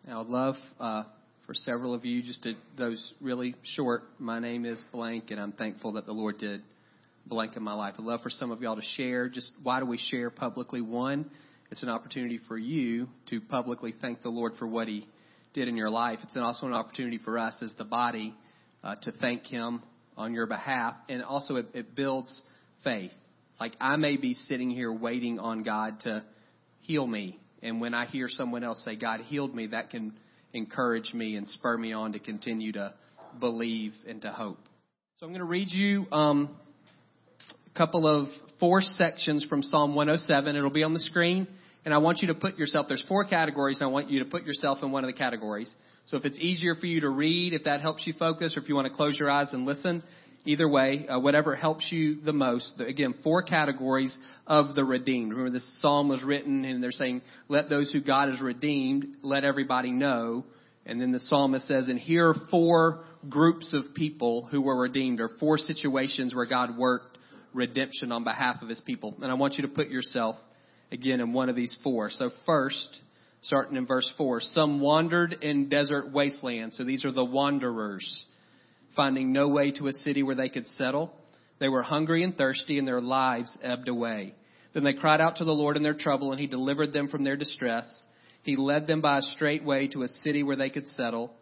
Now, 0.08 0.22
I'd 0.22 0.28
love 0.28 0.56
uh, 0.80 1.04
for 1.46 1.54
several 1.54 1.94
of 1.94 2.06
you, 2.06 2.22
just 2.22 2.44
to, 2.44 2.54
those 2.78 3.14
really 3.22 3.56
short, 3.76 4.04
my 4.20 4.40
name 4.40 4.66
is 4.66 4.84
blank, 4.92 5.32
and 5.32 5.40
I'm 5.40 5.54
thankful 5.54 5.94
that 5.94 6.06
the 6.06 6.12
Lord 6.12 6.38
did 6.38 6.62
blank 7.26 7.56
in 7.56 7.64
my 7.64 7.74
life. 7.74 7.96
I'd 7.98 8.04
love 8.04 8.22
for 8.22 8.30
some 8.30 8.52
of 8.52 8.62
y'all 8.62 8.76
to 8.76 8.82
share. 8.96 9.30
Just 9.30 9.52
why 9.62 9.80
do 9.80 9.86
we 9.86 9.98
share 9.98 10.30
publicly? 10.30 10.82
One, 10.82 11.30
it's 11.72 11.84
an 11.84 11.90
opportunity 11.90 12.40
for 12.48 12.58
you 12.58 13.08
to 13.30 13.42
publicly 13.42 13.94
thank 14.02 14.22
the 14.22 14.30
Lord 14.30 14.54
for 14.60 14.68
what 14.68 14.88
He 14.88 15.08
did 15.54 15.68
in 15.68 15.78
your 15.78 15.90
life. 15.90 16.20
It's 16.24 16.38
also 16.38 16.68
an 16.68 16.74
opportunity 16.74 17.18
for 17.18 17.38
us 17.38 17.56
as 17.62 17.72
the 17.78 17.84
body 17.84 18.36
uh, 18.84 18.96
to 19.04 19.12
thank 19.12 19.46
Him 19.46 19.82
on 20.16 20.34
your 20.34 20.46
behalf, 20.46 20.96
and 21.10 21.24
also 21.24 21.56
it, 21.56 21.68
it 21.74 21.96
builds 21.96 22.42
faith. 22.84 23.12
Like 23.60 23.74
I 23.80 23.96
may 23.96 24.18
be 24.18 24.34
sitting 24.34 24.70
here 24.70 24.92
waiting 24.92 25.40
on 25.40 25.64
God 25.64 26.00
to 26.02 26.24
heal 26.82 27.08
me, 27.08 27.40
and 27.62 27.80
when 27.82 27.94
I 27.94 28.06
hear 28.06 28.28
someone 28.30 28.64
else 28.64 28.84
say 28.84 28.96
God 28.96 29.22
healed 29.22 29.56
me, 29.56 29.68
that 29.68 29.90
can 29.90 30.14
encourage 30.54 31.14
me 31.14 31.36
and 31.36 31.48
spur 31.48 31.78
me 31.78 31.94
on 31.94 32.14
to 32.14 32.20
continue 32.20 32.74
to 32.74 32.94
believe 33.40 33.94
and 34.08 34.22
to 34.22 34.32
hope. 34.32 34.60
So 35.20 35.26
I'm 35.26 35.32
going 35.32 35.40
to 35.40 35.46
read 35.46 35.70
you 35.72 36.06
um, 36.12 36.56
couple 37.76 38.08
of 38.08 38.28
four 38.60 38.82
sections 38.82 39.46
from 39.50 39.64
Psalm 39.64 39.96
107. 39.96 40.56
It'll 40.56 40.70
be 40.70 40.84
on 40.84 40.94
the 40.94 41.00
screen, 41.00 41.48
and 41.86 41.94
I 41.94 41.98
want 41.98 42.20
you 42.22 42.28
to 42.28 42.36
put 42.36 42.58
yourself. 42.58 42.88
There's 42.88 43.04
four 43.08 43.26
categories, 43.26 43.80
and 43.82 43.90
I 43.90 43.92
want 43.92 44.12
you 44.12 44.20
to 44.20 44.30
put 44.30 44.44
yourself 44.44 44.80
in 44.84 44.92
one 44.92 45.04
of 45.04 45.08
the 45.08 45.18
categories. 45.18 45.74
So 46.06 46.18
if 46.18 46.26
it's 46.26 46.38
easier 46.40 46.76
for 46.76 46.86
you 46.86 47.02
to 47.02 47.10
read, 47.10 47.54
if 47.54 47.64
that 47.64 47.82
helps 47.82 48.06
you 48.06 48.14
focus, 48.14 48.56
or 48.56 48.62
if 48.62 48.70
you 48.70 48.76
want 48.76 48.88
to 48.88 48.94
close 48.94 49.18
your 49.18 49.30
eyes 49.30 49.48
and 49.54 49.66
listen, 49.66 50.04
either 50.46 50.70
way, 50.70 51.08
uh, 51.08 51.20
whatever 51.20 51.56
helps 51.56 51.92
you 51.92 52.22
the 52.22 52.34
most. 52.34 52.80
Again, 52.80 53.16
four 53.24 53.42
categories 53.42 54.16
of 54.46 54.76
the 54.76 54.84
redeemed. 54.84 55.32
Remember, 55.32 55.52
this 55.52 55.68
psalm 55.82 56.10
was 56.10 56.22
written, 56.22 56.66
and 56.66 56.84
they're 56.84 56.92
saying, 56.92 57.22
"Let 57.48 57.70
those 57.70 57.92
who 57.92 58.02
God 58.02 58.30
has 58.30 58.40
redeemed, 58.40 59.18
let 59.24 59.46
everybody 59.46 59.92
know." 59.92 60.46
And 60.86 61.02
then 61.02 61.12
the 61.12 61.20
psalmist 61.20 61.66
says, 61.66 61.88
"And 61.88 61.98
here 61.98 62.30
are 62.30 62.34
four 62.52 63.06
groups 63.30 63.74
of 63.74 63.94
people 63.94 64.46
who 64.52 64.62
were 64.62 64.78
redeemed, 64.78 65.22
or 65.22 65.30
four 65.40 65.58
situations 65.58 66.36
where 66.36 66.46
God 66.46 66.78
worked 66.78 67.13
redemption 67.54 68.12
on 68.12 68.24
behalf 68.24 68.62
of 68.62 68.70
His 68.70 68.82
people." 68.82 69.16
And 69.22 69.32
I 69.32 69.36
want 69.36 69.56
you 69.56 69.64
to 69.64 69.68
put 69.68 69.90
yourself 69.90 70.36
again 70.92 71.20
in 71.20 71.34
one 71.34 71.50
of 71.50 71.56
these 71.56 71.76
four. 71.84 72.10
So 72.10 72.30
first, 72.46 73.02
starting 73.42 73.76
in 73.78 73.86
verse 73.86 74.12
four, 74.18 74.40
some 74.40 74.80
wandered 74.80 75.34
in 75.42 75.70
desert 75.70 76.12
wastelands. 76.12 76.78
So 76.78 76.84
these 76.84 77.04
are 77.06 77.12
the 77.12 77.26
wanderers 77.26 78.26
finding 78.96 79.32
no 79.32 79.48
way 79.48 79.72
to 79.72 79.88
a 79.88 79.94
city 80.04 80.24
where 80.24 80.36
they 80.36 80.50
could 80.50 80.68
settle. 80.68 81.12
They 81.60 81.70
were 81.70 81.84
hungry 81.84 82.24
and 82.24 82.38
thirsty, 82.38 82.78
and 82.78 82.88
their 82.88 83.02
lives 83.02 83.58
ebbed 83.64 83.88
away. 83.88 84.36
Then 84.74 84.84
they 84.84 84.94
cried 84.94 85.22
out 85.22 85.38
to 85.38 85.46
the 85.46 85.52
Lord 85.52 85.78
in 85.78 85.84
their 85.84 85.94
trouble, 85.94 86.32
and 86.32 86.40
He 86.40 86.48
delivered 86.48 86.94
them 86.94 87.08
from 87.08 87.24
their 87.24 87.38
distress. 87.38 87.86
He 88.44 88.56
led 88.56 88.88
them 88.88 89.02
by 89.02 89.20
a 89.20 89.22
straight 89.22 89.64
way 89.64 89.88
to 89.90 90.04
a 90.04 90.08
city 90.08 90.44
where 90.44 90.56
they 90.56 90.70
could 90.70 90.86
settle. 90.88 91.34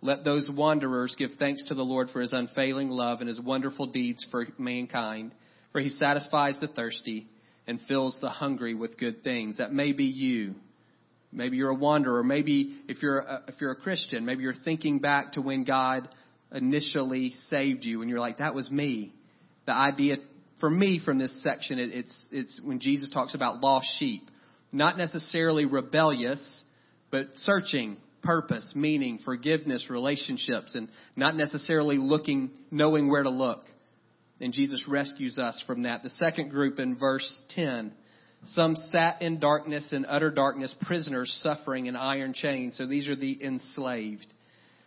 Let 0.00 0.24
those 0.24 0.48
wanderers 0.50 1.14
give 1.16 1.30
thanks 1.38 1.62
to 1.64 1.74
the 1.74 1.84
Lord 1.84 2.10
for 2.10 2.20
His 2.20 2.32
unfailing 2.32 2.88
love 2.88 3.20
and 3.20 3.28
His 3.28 3.40
wonderful 3.40 3.86
deeds 3.86 4.26
for 4.30 4.46
mankind. 4.58 5.32
For 5.72 5.80
He 5.80 5.88
satisfies 5.88 6.58
the 6.60 6.68
thirsty 6.68 7.26
and 7.66 7.80
fills 7.88 8.18
the 8.20 8.28
hungry 8.28 8.74
with 8.74 8.98
good 8.98 9.22
things. 9.24 9.58
That 9.58 9.72
may 9.72 9.92
be 9.92 10.04
you. 10.04 10.54
Maybe 11.32 11.56
you're 11.56 11.70
a 11.70 11.74
wanderer. 11.74 12.22
Maybe 12.22 12.78
if 12.88 13.02
you're 13.02 13.20
a, 13.20 13.42
if 13.48 13.54
you're 13.60 13.72
a 13.72 13.76
Christian, 13.76 14.26
maybe 14.26 14.42
you're 14.42 14.52
thinking 14.52 14.98
back 14.98 15.32
to 15.32 15.40
when 15.40 15.64
God 15.64 16.08
initially 16.52 17.34
saved 17.48 17.84
you 17.84 18.02
and 18.02 18.10
you're 18.10 18.20
like, 18.20 18.38
that 18.38 18.54
was 18.54 18.70
me. 18.70 19.14
The 19.66 19.72
idea 19.72 20.16
for 20.60 20.68
me 20.68 21.00
from 21.02 21.18
this 21.18 21.42
section, 21.42 21.78
it, 21.78 21.90
it's, 21.92 22.26
it's 22.30 22.60
when 22.62 22.80
Jesus 22.80 23.10
talks 23.10 23.34
about 23.34 23.60
lost 23.60 23.88
sheep. 23.98 24.28
Not 24.70 24.98
necessarily 24.98 25.64
rebellious, 25.64 26.40
but 27.10 27.28
searching 27.36 27.96
purpose, 28.22 28.70
meaning, 28.74 29.18
forgiveness, 29.24 29.88
relationships, 29.90 30.74
and 30.74 30.88
not 31.16 31.36
necessarily 31.36 31.98
looking, 31.98 32.50
knowing 32.70 33.10
where 33.10 33.22
to 33.22 33.30
look. 33.30 33.64
And 34.42 34.52
Jesus 34.52 34.84
rescues 34.88 35.38
us 35.38 35.62
from 35.68 35.84
that. 35.84 36.02
The 36.02 36.10
second 36.10 36.50
group 36.50 36.80
in 36.80 36.98
verse 36.98 37.42
10, 37.50 37.92
some 38.44 38.74
sat 38.74 39.22
in 39.22 39.38
darkness 39.38 39.90
and 39.92 40.04
utter 40.04 40.32
darkness, 40.32 40.74
prisoners 40.82 41.32
suffering 41.42 41.86
in 41.86 41.94
iron 41.94 42.34
chains. 42.34 42.76
So 42.76 42.86
these 42.86 43.06
are 43.06 43.14
the 43.14 43.38
enslaved 43.42 44.26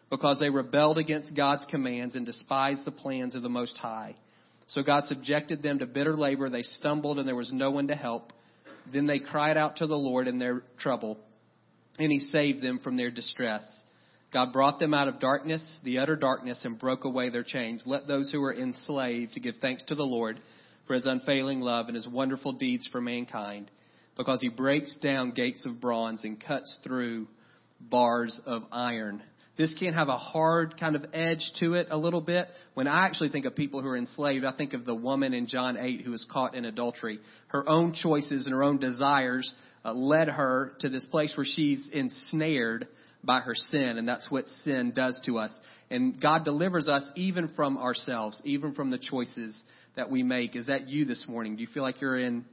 because 0.10 0.40
they 0.40 0.50
rebelled 0.50 0.98
against 0.98 1.34
God's 1.36 1.66
commands 1.72 2.16
and 2.16 2.26
despised 2.26 2.84
the 2.84 2.92
plans 2.92 3.34
of 3.34 3.44
the 3.44 3.50
Most 3.50 3.78
High. 3.78 4.16
So 4.68 4.84
God 4.84 5.06
subjected 5.06 5.64
them 5.64 5.80
to 5.80 5.86
bitter 5.86 6.18
labor. 6.18 6.50
They 6.50 6.64
stumbled 6.64 7.18
and 7.18 7.26
there 7.26 7.36
was 7.36 7.54
no 7.54 7.72
one 7.72 7.88
to 7.88 7.96
help. 7.96 8.34
Then 8.92 9.06
they 9.06 9.20
cried 9.20 9.56
out 9.56 9.78
to 9.78 9.88
the 9.88 9.96
Lord 9.96 10.28
in 10.28 10.38
their 10.38 10.64
trouble, 10.78 11.18
and 11.98 12.12
He 12.12 12.20
saved 12.20 12.62
them 12.62 12.80
from 12.84 12.98
their 12.98 13.10
distress. 13.10 13.64
God 14.36 14.52
brought 14.52 14.80
them 14.80 14.94
out 14.94 15.08
of 15.08 15.22
darkness, 15.22 15.64
the 15.86 16.00
utter 16.00 16.18
darkness, 16.18 16.60
and 16.66 16.78
broke 16.78 17.06
away 17.06 17.30
their 17.30 17.42
chains. 17.42 17.84
Let 17.86 18.06
those 18.06 18.30
who 18.30 18.44
are 18.44 18.54
enslaved 18.54 19.42
give 19.42 19.56
thanks 19.62 19.86
to 19.86 19.96
the 19.96 20.04
Lord 20.04 20.42
for 20.88 20.94
His 20.94 21.06
unfailing 21.06 21.62
love 21.62 21.86
and 21.88 21.96
His 21.96 22.06
wonderful 22.06 22.52
deeds 22.52 22.86
for 22.92 23.00
mankind, 23.00 23.72
because 24.18 24.42
He 24.42 24.50
breaks 24.50 24.94
down 25.02 25.32
gates 25.32 25.66
of 25.66 25.80
bronze 25.80 26.26
and 26.26 26.38
cuts 26.38 26.80
through 26.84 27.30
bars 27.80 28.38
of 28.46 28.64
iron. 28.74 29.24
This 29.58 29.74
can 29.80 29.94
have 29.94 30.10
a 30.10 30.18
hard 30.18 30.78
kind 30.78 30.98
of 30.98 31.06
edge 31.14 31.54
to 31.62 31.76
it 31.76 31.88
a 31.90 31.98
little 31.98 32.20
bit. 32.20 32.50
When 32.74 32.90
I 32.90 33.06
actually 33.06 33.30
think 33.30 33.46
of 33.46 33.56
people 33.56 33.82
who 33.82 33.88
are 33.88 33.96
enslaved, 33.96 34.44
I 34.44 34.52
think 34.52 34.74
of 34.74 34.84
the 34.84 34.94
woman 34.94 35.34
in 35.34 35.48
John 35.48 35.78
8 35.78 36.02
who 36.02 36.12
was 36.12 36.28
caught 36.30 36.56
in 36.56 36.66
adultery. 36.66 37.20
Her 37.48 37.70
own 37.70 37.94
choices 37.94 38.48
and 38.48 38.54
her 38.54 38.66
own 38.66 38.80
desires 38.80 39.50
uh, 39.86 39.94
led 39.94 40.28
her 40.28 40.74
to 40.82 40.90
this 40.90 41.06
place 41.06 41.34
where 41.38 41.46
she's 41.50 41.90
ensnared 41.94 42.90
by 43.26 43.40
her 43.40 43.56
sin, 43.56 43.98
and 43.98 44.08
that's 44.08 44.30
what 44.30 44.46
sin 44.64 44.92
does 44.96 45.20
to 45.26 45.38
us. 45.38 45.58
And 45.90 46.20
God 46.20 46.46
delivers 46.46 46.88
us 46.88 47.04
even 47.16 47.50
from 47.50 47.78
ourselves, 47.78 48.42
even 48.46 48.74
from 48.74 48.92
the 48.92 49.00
choices 49.00 49.56
that 49.96 50.10
we 50.10 50.24
make. 50.24 50.56
Is 50.56 50.68
that 50.68 50.88
you 50.88 51.06
this 51.06 51.26
morning? 51.28 51.56
Do 51.56 51.62
you 51.62 51.70
feel 51.74 51.84
like 51.84 52.02
you're 52.02 52.20
in 52.20 52.46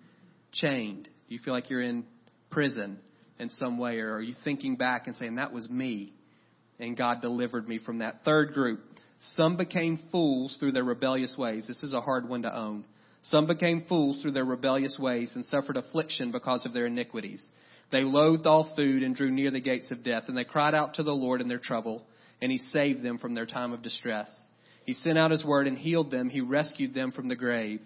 chained? 0.52 1.04
Do 1.04 1.34
you 1.34 1.40
feel 1.44 1.54
like 1.54 1.70
you're 1.70 1.82
in 1.82 2.04
prison 2.50 2.98
in 3.38 3.50
some 3.50 3.78
way? 3.78 3.98
Or 3.98 4.14
are 4.14 4.22
you 4.22 4.34
thinking 4.44 4.76
back 4.76 5.06
and 5.06 5.16
saying, 5.16 5.36
that 5.36 5.52
was 5.52 5.68
me? 5.68 6.12
and 6.82 6.96
God 6.96 7.20
delivered 7.20 7.68
me 7.68 7.78
from 7.78 7.98
that. 7.98 8.24
Third 8.24 8.52
group, 8.52 8.80
some 9.36 9.56
became 9.56 9.98
fools 10.10 10.56
through 10.58 10.72
their 10.72 10.84
rebellious 10.84 11.36
ways. 11.38 11.66
This 11.66 11.82
is 11.82 11.92
a 11.92 12.00
hard 12.00 12.28
one 12.28 12.42
to 12.42 12.54
own. 12.54 12.84
Some 13.22 13.46
became 13.46 13.84
fools 13.88 14.20
through 14.20 14.32
their 14.32 14.44
rebellious 14.44 14.98
ways 15.00 15.32
and 15.34 15.44
suffered 15.46 15.76
affliction 15.76 16.32
because 16.32 16.66
of 16.66 16.72
their 16.72 16.86
iniquities. 16.86 17.44
They 17.92 18.02
loathed 18.02 18.46
all 18.46 18.72
food 18.74 19.02
and 19.02 19.14
drew 19.14 19.30
near 19.30 19.50
the 19.50 19.60
gates 19.60 19.90
of 19.90 20.02
death, 20.02 20.24
and 20.26 20.36
they 20.36 20.44
cried 20.44 20.74
out 20.74 20.94
to 20.94 21.02
the 21.02 21.14
Lord 21.14 21.40
in 21.42 21.48
their 21.48 21.58
trouble, 21.58 22.02
and 22.40 22.50
He 22.50 22.58
saved 22.58 23.02
them 23.02 23.18
from 23.18 23.34
their 23.34 23.46
time 23.46 23.72
of 23.72 23.82
distress. 23.82 24.28
He 24.84 24.94
sent 24.94 25.18
out 25.18 25.30
His 25.30 25.44
word 25.44 25.66
and 25.66 25.78
healed 25.78 26.10
them. 26.10 26.30
He 26.30 26.40
rescued 26.40 26.94
them 26.94 27.12
from 27.12 27.28
the 27.28 27.36
grave. 27.36 27.80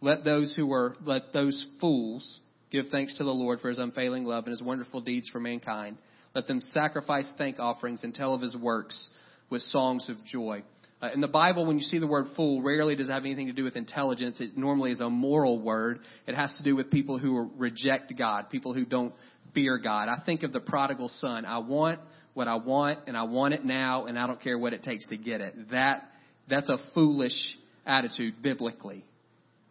Let 0.00 0.24
those 0.24 0.54
who 0.54 0.66
were, 0.66 0.96
let 1.04 1.32
those 1.32 1.64
fools 1.80 2.40
give 2.70 2.88
thanks 2.88 3.16
to 3.18 3.24
the 3.24 3.30
Lord 3.30 3.60
for 3.60 3.68
His 3.68 3.78
unfailing 3.78 4.24
love 4.24 4.44
and 4.44 4.50
His 4.50 4.62
wonderful 4.62 5.00
deeds 5.00 5.28
for 5.28 5.38
mankind. 5.38 5.96
Let 6.34 6.46
them 6.46 6.60
sacrifice 6.60 7.30
thank 7.38 7.58
offerings 7.58 8.04
and 8.04 8.14
tell 8.14 8.34
of 8.34 8.42
his 8.42 8.56
works 8.56 9.08
with 9.48 9.62
songs 9.62 10.08
of 10.08 10.24
joy. 10.24 10.62
Uh, 11.02 11.08
in 11.14 11.20
the 11.20 11.28
Bible, 11.28 11.64
when 11.66 11.78
you 11.78 11.82
see 11.82 11.98
the 11.98 12.06
word 12.06 12.26
fool, 12.36 12.60
rarely 12.60 12.94
does 12.94 13.08
it 13.08 13.12
have 13.12 13.24
anything 13.24 13.46
to 13.46 13.52
do 13.52 13.64
with 13.64 13.76
intelligence. 13.76 14.38
It 14.38 14.56
normally 14.56 14.92
is 14.92 15.00
a 15.00 15.08
moral 15.08 15.60
word. 15.60 16.00
It 16.26 16.34
has 16.34 16.54
to 16.58 16.62
do 16.62 16.76
with 16.76 16.90
people 16.90 17.18
who 17.18 17.50
reject 17.56 18.12
God, 18.18 18.50
people 18.50 18.74
who 18.74 18.84
don't 18.84 19.14
fear 19.54 19.78
God. 19.78 20.08
I 20.08 20.18
think 20.26 20.42
of 20.42 20.52
the 20.52 20.60
prodigal 20.60 21.08
son. 21.08 21.46
I 21.46 21.58
want 21.58 22.00
what 22.34 22.48
I 22.48 22.56
want, 22.56 23.00
and 23.06 23.16
I 23.16 23.24
want 23.24 23.54
it 23.54 23.64
now, 23.64 24.06
and 24.06 24.18
I 24.18 24.26
don't 24.26 24.40
care 24.40 24.58
what 24.58 24.72
it 24.72 24.82
takes 24.82 25.06
to 25.08 25.16
get 25.16 25.40
it. 25.40 25.70
That 25.70 26.02
that's 26.48 26.68
a 26.68 26.78
foolish 26.94 27.56
attitude 27.86 28.42
biblically. 28.42 29.04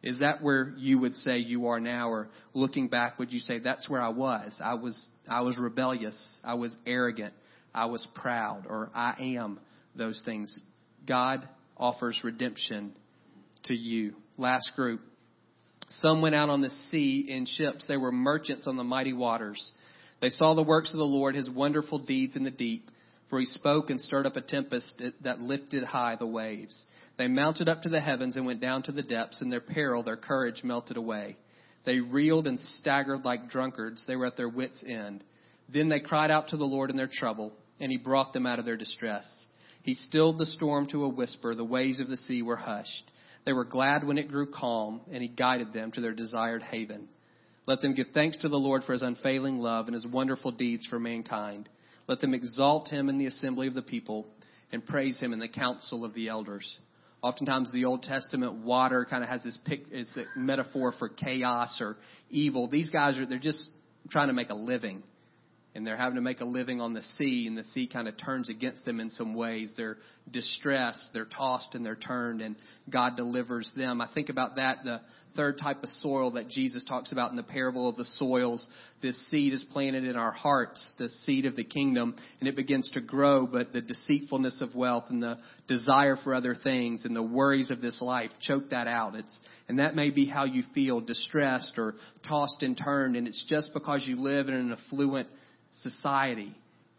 Is 0.01 0.19
that 0.19 0.41
where 0.41 0.73
you 0.77 0.97
would 0.99 1.13
say 1.13 1.39
you 1.39 1.67
are 1.67 1.79
now 1.79 2.09
or 2.09 2.29
looking 2.53 2.87
back 2.87 3.19
would 3.19 3.33
you 3.33 3.39
say 3.39 3.59
that's 3.59 3.89
where 3.89 4.01
I 4.01 4.09
was? 4.09 4.57
I 4.63 4.75
was 4.75 5.07
I 5.27 5.41
was 5.41 5.57
rebellious, 5.57 6.17
I 6.43 6.53
was 6.55 6.75
arrogant, 6.87 7.33
I 7.73 7.85
was 7.85 8.05
proud 8.15 8.65
or 8.67 8.89
I 8.95 9.35
am 9.35 9.59
those 9.95 10.21
things. 10.23 10.57
God 11.07 11.47
offers 11.77 12.21
redemption 12.23 12.93
to 13.65 13.73
you. 13.73 14.15
Last 14.37 14.71
group. 14.75 15.01
Some 15.89 16.21
went 16.21 16.35
out 16.35 16.49
on 16.49 16.61
the 16.61 16.69
sea 16.91 17.25
in 17.29 17.45
ships. 17.45 17.85
They 17.87 17.97
were 17.97 18.11
merchants 18.11 18.67
on 18.67 18.77
the 18.77 18.83
mighty 18.83 19.13
waters. 19.13 19.71
They 20.21 20.29
saw 20.29 20.53
the 20.53 20.63
works 20.63 20.91
of 20.93 20.97
the 20.97 21.03
Lord, 21.03 21.35
his 21.35 21.49
wonderful 21.49 21.99
deeds 21.99 22.35
in 22.35 22.43
the 22.43 22.51
deep, 22.51 22.89
for 23.29 23.39
he 23.39 23.45
spoke 23.45 23.89
and 23.89 23.99
stirred 23.99 24.27
up 24.27 24.35
a 24.35 24.41
tempest 24.41 25.01
that 25.21 25.39
lifted 25.39 25.83
high 25.83 26.15
the 26.15 26.27
waves. 26.27 26.85
They 27.17 27.27
mounted 27.27 27.69
up 27.69 27.81
to 27.83 27.89
the 27.89 28.01
heavens 28.01 28.37
and 28.37 28.45
went 28.45 28.61
down 28.61 28.83
to 28.83 28.91
the 28.91 29.01
depths. 29.01 29.41
In 29.41 29.49
their 29.49 29.61
peril, 29.61 30.03
their 30.03 30.17
courage 30.17 30.63
melted 30.63 30.97
away. 30.97 31.37
They 31.85 31.99
reeled 31.99 32.47
and 32.47 32.59
staggered 32.59 33.25
like 33.25 33.49
drunkards. 33.49 34.05
They 34.05 34.15
were 34.15 34.27
at 34.27 34.37
their 34.37 34.49
wits' 34.49 34.83
end. 34.85 35.23
Then 35.67 35.89
they 35.89 35.99
cried 35.99 36.31
out 36.31 36.49
to 36.49 36.57
the 36.57 36.65
Lord 36.65 36.89
in 36.89 36.97
their 36.97 37.09
trouble, 37.11 37.53
and 37.79 37.91
He 37.91 37.97
brought 37.97 38.33
them 38.33 38.45
out 38.45 38.59
of 38.59 38.65
their 38.65 38.77
distress. 38.77 39.25
He 39.81 39.93
stilled 39.93 40.37
the 40.37 40.45
storm 40.45 40.87
to 40.87 41.03
a 41.03 41.09
whisper. 41.09 41.55
The 41.55 41.63
waves 41.63 41.99
of 41.99 42.07
the 42.07 42.17
sea 42.17 42.41
were 42.41 42.55
hushed. 42.55 43.11
They 43.45 43.53
were 43.53 43.65
glad 43.65 44.03
when 44.03 44.17
it 44.17 44.29
grew 44.29 44.47
calm, 44.51 45.01
and 45.11 45.21
He 45.21 45.29
guided 45.29 45.73
them 45.73 45.91
to 45.93 46.01
their 46.01 46.13
desired 46.13 46.63
haven. 46.63 47.07
Let 47.65 47.81
them 47.81 47.93
give 47.93 48.07
thanks 48.13 48.37
to 48.37 48.49
the 48.49 48.57
Lord 48.57 48.83
for 48.83 48.93
His 48.93 49.01
unfailing 49.01 49.57
love 49.57 49.87
and 49.87 49.95
His 49.95 50.05
wonderful 50.05 50.51
deeds 50.51 50.85
for 50.85 50.99
mankind. 50.99 51.69
Let 52.07 52.19
them 52.19 52.33
exalt 52.33 52.89
Him 52.89 53.09
in 53.09 53.17
the 53.17 53.27
assembly 53.27 53.67
of 53.67 53.73
the 53.73 53.81
people 53.81 54.27
and 54.71 54.85
praise 54.85 55.19
Him 55.19 55.33
in 55.33 55.39
the 55.39 55.47
council 55.47 56.03
of 56.03 56.13
the 56.13 56.27
elders. 56.27 56.79
Oftentimes, 57.21 57.71
the 57.71 57.85
Old 57.85 58.03
Testament 58.03 58.65
water 58.65 59.05
kind 59.09 59.23
of 59.23 59.29
has 59.29 59.43
this 59.43 59.57
pic, 59.65 59.83
it's 59.91 60.15
a 60.15 60.23
metaphor 60.37 60.93
for 60.97 61.09
chaos 61.09 61.79
or 61.81 61.97
evil. 62.29 62.67
These 62.67 62.89
guys 62.89 63.17
are, 63.17 63.25
they're 63.25 63.39
just 63.39 63.69
trying 64.09 64.27
to 64.27 64.33
make 64.33 64.49
a 64.49 64.55
living 64.55 65.03
and 65.75 65.85
they're 65.85 65.97
having 65.97 66.15
to 66.15 66.21
make 66.21 66.41
a 66.41 66.45
living 66.45 66.81
on 66.81 66.93
the 66.93 67.01
sea, 67.17 67.45
and 67.47 67.57
the 67.57 67.63
sea 67.63 67.87
kind 67.87 68.07
of 68.07 68.17
turns 68.17 68.49
against 68.49 68.85
them 68.85 68.99
in 68.99 69.11
some 69.11 69.35
ways. 69.35 69.71
They're 69.77 69.97
distressed, 70.31 71.09
they're 71.13 71.25
tossed, 71.25 71.75
and 71.75 71.85
they're 71.85 71.95
turned, 71.95 72.41
and 72.41 72.55
God 72.89 73.15
delivers 73.15 73.71
them. 73.77 74.01
I 74.01 74.07
think 74.13 74.29
about 74.29 74.55
that, 74.55 74.79
the 74.83 75.01
third 75.35 75.59
type 75.59 75.83
of 75.83 75.89
soil 75.89 76.31
that 76.31 76.49
Jesus 76.49 76.83
talks 76.83 77.11
about 77.11 77.29
in 77.29 77.37
the 77.37 77.43
parable 77.43 77.87
of 77.87 77.97
the 77.97 78.05
soils. 78.05 78.67
This 79.01 79.15
seed 79.29 79.53
is 79.53 79.63
planted 79.71 80.05
in 80.05 80.15
our 80.15 80.31
hearts, 80.31 80.93
the 80.97 81.09
seed 81.09 81.45
of 81.45 81.55
the 81.55 81.63
kingdom, 81.63 82.15
and 82.39 82.49
it 82.49 82.55
begins 82.55 82.89
to 82.95 83.01
grow, 83.01 83.45
but 83.45 83.71
the 83.71 83.81
deceitfulness 83.81 84.61
of 84.61 84.73
wealth 84.73 85.05
and 85.09 85.21
the 85.21 85.37
desire 85.67 86.17
for 86.23 86.33
other 86.33 86.55
things 86.55 87.05
and 87.05 87.15
the 87.15 87.21
worries 87.21 87.69
of 87.69 87.79
this 87.79 88.01
life 88.01 88.31
choke 88.41 88.71
that 88.71 88.87
out. 88.87 89.13
It's, 89.13 89.39
and 89.67 89.77
that 89.77 89.95
may 89.95 90.09
be 90.09 90.25
how 90.25 90.45
you 90.45 90.63
feel, 90.73 90.99
distressed 90.99 91.77
or 91.77 91.93
tossed 92.27 92.63
and 92.63 92.75
turned, 92.75 93.15
and 93.15 93.27
it's 93.27 93.45
just 93.47 93.69
because 93.73 94.03
you 94.07 94.19
live 94.19 94.47
in 94.47 94.55
an 94.55 94.71
affluent 94.71 95.27
society 95.73 96.55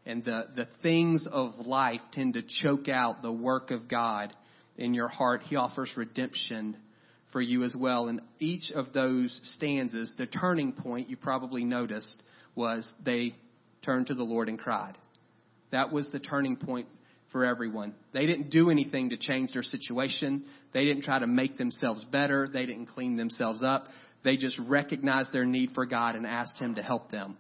and 0.07 0.25
the, 0.25 0.47
the 0.57 0.69
things 0.83 1.27
of 1.31 1.55
life 1.59 2.01
tend 2.13 2.35
to 2.35 2.43
choke 2.63 2.89
out 2.89 3.23
the 3.23 3.33
work 3.33 3.71
of 3.71 3.89
God 3.89 4.33
in 4.77 4.95
your 4.95 5.09
heart, 5.09 5.43
He 5.45 5.57
offers 5.57 5.93
redemption 5.97 6.77
for 7.33 7.41
you 7.41 7.63
as 7.65 7.77
well. 7.79 8.09
And 8.09 8.21
each 8.39 8.73
of 8.73 8.93
those 8.93 9.39
stanzas, 9.57 10.15
the 10.17 10.27
turning 10.27 10.73
point 10.73 11.11
you 11.11 11.17
probably 11.17 11.65
noticed 11.65 12.23
was 12.55 12.89
they 13.05 13.35
turned 13.85 14.09
to 14.09 14.15
the 14.15 14.25
Lord 14.25 14.49
and 14.49 14.59
cried. 14.59 14.97
That 15.71 15.93
was 15.93 16.11
the 16.11 16.19
turning 16.19 16.57
point 16.57 16.89
for 17.31 17.45
everyone. 17.45 17.95
They 18.13 18.27
didn't 18.27 18.51
do 18.51 18.71
anything 18.71 19.11
to 19.11 19.17
change 19.17 19.53
their 19.53 19.63
situation. 19.63 20.45
They 20.73 20.85
didn't 20.85 21.05
try 21.05 21.21
to 21.21 21.27
make 21.27 21.59
themselves 21.59 22.05
better. 22.05 22.49
They 22.53 22.67
didn't 22.67 22.87
clean 22.87 23.17
themselves 23.17 23.63
up. 23.63 23.85
They 24.25 24.37
just 24.37 24.59
recognized 24.67 25.33
their 25.33 25.45
need 25.45 25.71
for 25.75 25.87
God 25.87 26.17
and 26.17 26.27
asked 26.27 26.59
Him 26.59 26.75
to 26.75 26.83
help 26.83 27.11
them. 27.11 27.37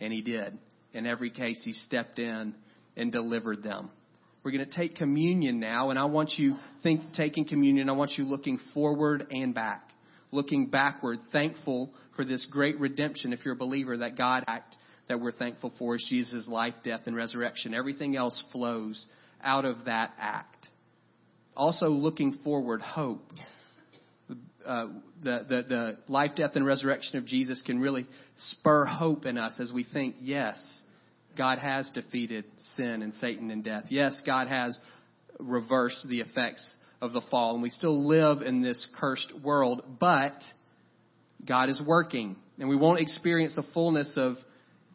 And 0.00 0.12
He 0.12 0.22
did 0.22 0.58
in 0.94 1.06
every 1.06 1.30
case, 1.30 1.60
he 1.64 1.72
stepped 1.72 2.18
in 2.18 2.54
and 2.96 3.12
delivered 3.12 3.62
them. 3.62 3.90
We're 4.42 4.52
going 4.52 4.68
to 4.68 4.76
take 4.76 4.96
communion 4.96 5.58
now, 5.58 5.90
and 5.90 5.98
I 5.98 6.04
want 6.04 6.34
you 6.36 6.54
think 6.82 7.14
taking 7.14 7.46
communion. 7.46 7.88
I 7.88 7.92
want 7.92 8.12
you 8.16 8.24
looking 8.24 8.58
forward 8.72 9.26
and 9.30 9.54
back, 9.54 9.90
looking 10.30 10.66
backward, 10.66 11.18
thankful 11.32 11.90
for 12.14 12.24
this 12.24 12.46
great 12.50 12.78
redemption. 12.78 13.32
If 13.32 13.44
you're 13.44 13.54
a 13.54 13.58
believer, 13.58 13.98
that 13.98 14.16
God 14.16 14.44
act 14.46 14.76
that 15.08 15.20
we're 15.20 15.32
thankful 15.32 15.72
for 15.78 15.96
is 15.96 16.06
Jesus' 16.08 16.46
life, 16.48 16.74
death, 16.82 17.02
and 17.06 17.16
resurrection. 17.16 17.74
Everything 17.74 18.16
else 18.16 18.42
flows 18.52 19.06
out 19.42 19.64
of 19.64 19.84
that 19.86 20.12
act. 20.18 20.68
Also, 21.56 21.88
looking 21.88 22.38
forward, 22.44 22.80
hope. 22.80 23.22
Uh, 24.64 24.86
the, 25.22 25.44
the, 25.48 25.62
the 25.68 25.96
life, 26.08 26.30
death, 26.36 26.52
and 26.54 26.64
resurrection 26.64 27.18
of 27.18 27.26
Jesus 27.26 27.62
can 27.64 27.78
really 27.78 28.06
spur 28.36 28.86
hope 28.86 29.26
in 29.26 29.36
us 29.36 29.58
as 29.60 29.70
we 29.72 29.84
think, 29.84 30.16
yes, 30.20 30.56
God 31.36 31.58
has 31.58 31.90
defeated 31.90 32.44
sin 32.76 33.02
and 33.02 33.14
Satan 33.14 33.50
and 33.50 33.62
death. 33.62 33.84
Yes, 33.88 34.20
God 34.24 34.48
has 34.48 34.78
reversed 35.38 36.06
the 36.08 36.20
effects 36.20 36.74
of 37.00 37.12
the 37.12 37.22
fall, 37.30 37.54
and 37.54 37.62
we 37.62 37.70
still 37.70 38.06
live 38.06 38.42
in 38.42 38.62
this 38.62 38.86
cursed 38.98 39.32
world, 39.42 39.82
but 40.00 40.42
God 41.46 41.68
is 41.68 41.80
working, 41.86 42.36
and 42.58 42.68
we 42.68 42.76
won't 42.76 43.00
experience 43.00 43.56
the 43.56 43.64
fullness 43.74 44.12
of 44.16 44.36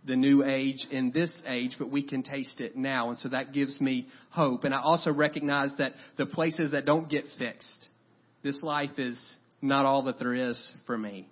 the 0.06 0.15
new 0.15 0.43
age 0.43 0.88
in 0.91 1.12
this 1.12 1.38
age, 1.45 1.75
but 1.78 1.91
we 1.91 2.02
can 2.02 2.23
taste 2.23 2.60
it 2.60 2.75
now. 2.75 3.10
And 3.10 3.19
so 3.19 3.30
that 3.30 3.54
gives 3.54 3.80
me 3.82 4.08
hope. 4.30 4.63
And 4.63 4.73
I 4.73 4.82
also 4.82 5.13
recognize 5.13 5.73
that 5.78 5.93
the 6.17 6.25
places 6.25 6.71
that 6.71 6.86
don't 6.86 7.10
get 7.10 7.25
fixed, 7.38 7.88
this 8.41 8.62
life 8.63 8.97
is 8.97 9.19
not 9.62 9.86
all 9.86 10.04
that 10.04 10.17
there 10.17 10.34
is 10.34 10.71
for 10.86 10.97
me. 10.97 11.28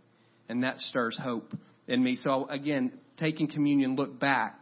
And 0.50 0.64
that 0.64 0.80
stirs 0.80 1.18
hope 1.22 1.54
in 1.88 2.04
me. 2.04 2.18
So 2.18 2.48
again, 2.50 2.92
taking 3.18 3.48
communion, 3.48 3.96
look 3.96 4.20
back 4.20 4.62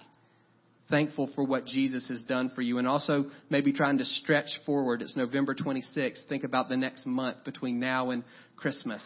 thankful 0.89 1.29
for 1.35 1.43
what 1.43 1.65
Jesus 1.65 2.07
has 2.09 2.21
done 2.23 2.49
for 2.53 2.61
you 2.61 2.77
and 2.77 2.87
also 2.87 3.25
maybe 3.49 3.73
trying 3.73 3.97
to 3.97 4.05
stretch 4.05 4.49
forward. 4.65 5.01
It's 5.01 5.15
November 5.15 5.55
26th. 5.55 6.27
Think 6.29 6.43
about 6.43 6.69
the 6.69 6.77
next 6.77 7.05
month 7.05 7.43
between 7.43 7.79
now 7.79 8.11
and 8.11 8.23
Christmas. 8.55 9.03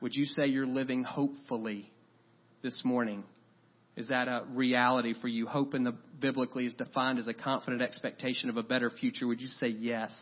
Would 0.00 0.14
you 0.14 0.24
say 0.24 0.46
you're 0.46 0.66
living 0.66 1.02
hopefully 1.02 1.90
this 2.62 2.82
morning? 2.84 3.24
Is 3.96 4.08
that 4.08 4.28
a 4.28 4.44
reality 4.50 5.14
for 5.20 5.28
you? 5.28 5.46
Hope 5.46 5.74
in 5.74 5.84
the 5.84 5.94
biblically 6.20 6.66
is 6.66 6.74
defined 6.74 7.18
as 7.18 7.26
a 7.26 7.34
confident 7.34 7.82
expectation 7.82 8.48
of 8.48 8.56
a 8.56 8.62
better 8.62 8.90
future. 8.90 9.26
Would 9.26 9.40
you 9.40 9.48
say 9.48 9.68
yes? 9.68 10.12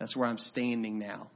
That's 0.00 0.16
where 0.16 0.28
I'm 0.28 0.38
standing 0.38 0.98
now. 0.98 1.30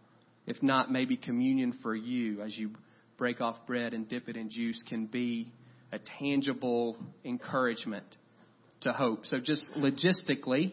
If 0.47 0.61
not, 0.63 0.91
maybe 0.91 1.17
communion 1.17 1.73
for 1.83 1.95
you 1.95 2.43
as 2.43 2.57
you 2.57 2.73
break 3.17 3.41
off 3.41 3.65
bread 3.67 3.95
and 3.95 4.09
dip 4.09 4.29
it 4.29 4.37
in 4.37 4.51
juice 4.51 4.83
can 4.89 5.07
be 5.07 5.53
a 5.93 6.01
tangible 6.19 6.97
encouragement 7.25 8.17
to 8.83 8.93
hope. 8.93 9.27
So 9.27 9.39
just 9.41 9.71
logistically, 9.77 10.73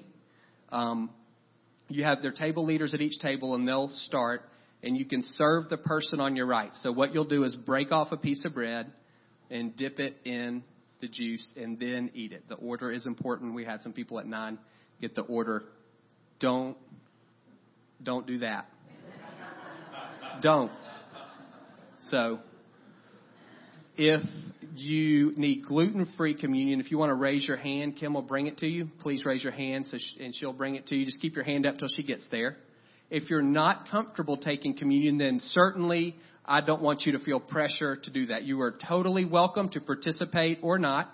um, 0.69 1.09
you 1.87 2.03
have 2.03 2.21
their 2.21 2.31
table 2.31 2.65
leaders 2.65 2.93
at 2.93 3.01
each 3.01 3.19
table, 3.19 3.55
and 3.55 3.67
they'll 3.67 3.89
start, 3.89 4.41
and 4.83 4.95
you 4.95 5.05
can 5.05 5.21
serve 5.23 5.69
the 5.69 5.77
person 5.77 6.19
on 6.19 6.35
your 6.35 6.45
right. 6.45 6.71
So 6.81 6.91
what 6.91 7.13
you'll 7.13 7.25
do 7.25 7.43
is 7.43 7.55
break 7.55 7.91
off 7.91 8.11
a 8.11 8.17
piece 8.17 8.45
of 8.45 8.53
bread 8.53 8.91
and 9.49 9.75
dip 9.75 9.99
it 9.99 10.17
in 10.25 10.63
the 11.01 11.07
juice, 11.07 11.53
and 11.55 11.79
then 11.79 12.11
eat 12.13 12.33
it. 12.33 12.43
The 12.49 12.55
order 12.55 12.91
is 12.91 13.07
important. 13.07 13.55
We 13.55 13.65
had 13.65 13.81
some 13.81 13.93
people 13.93 14.19
at 14.19 14.27
nine 14.27 14.59
get 15.01 15.15
the 15.15 15.21
order. 15.21 15.63
Don't 16.39 16.77
don't 18.03 18.27
do 18.27 18.39
that. 18.39 18.65
don't. 20.41 20.71
So 22.07 22.39
if 23.97 24.21
you 24.79 25.33
need 25.35 25.63
gluten-free 25.65 26.35
communion, 26.35 26.79
if 26.79 26.91
you 26.91 26.97
want 26.97 27.09
to 27.09 27.15
raise 27.15 27.47
your 27.47 27.57
hand, 27.57 27.97
Kim 27.97 28.13
will 28.13 28.21
bring 28.21 28.47
it 28.47 28.57
to 28.59 28.67
you. 28.67 28.89
Please 28.99 29.25
raise 29.25 29.43
your 29.43 29.53
hand, 29.53 29.87
so 29.87 29.97
she, 29.97 30.23
and 30.23 30.35
she'll 30.35 30.53
bring 30.53 30.75
it 30.75 30.87
to 30.87 30.95
you. 30.95 31.05
Just 31.05 31.21
keep 31.21 31.35
your 31.35 31.45
hand 31.45 31.65
up 31.65 31.77
till 31.77 31.87
she 31.95 32.03
gets 32.03 32.27
there. 32.31 32.57
If 33.09 33.29
you're 33.29 33.41
not 33.41 33.89
comfortable 33.89 34.37
taking 34.37 34.77
communion, 34.77 35.17
then 35.17 35.39
certainly 35.39 36.15
I 36.45 36.61
don't 36.61 36.81
want 36.81 37.03
you 37.03 37.13
to 37.13 37.19
feel 37.19 37.39
pressure 37.39 37.95
to 37.95 38.11
do 38.11 38.27
that. 38.27 38.43
You 38.43 38.61
are 38.61 38.77
totally 38.87 39.25
welcome 39.25 39.69
to 39.69 39.81
participate 39.81 40.59
or 40.61 40.77
not. 40.77 41.09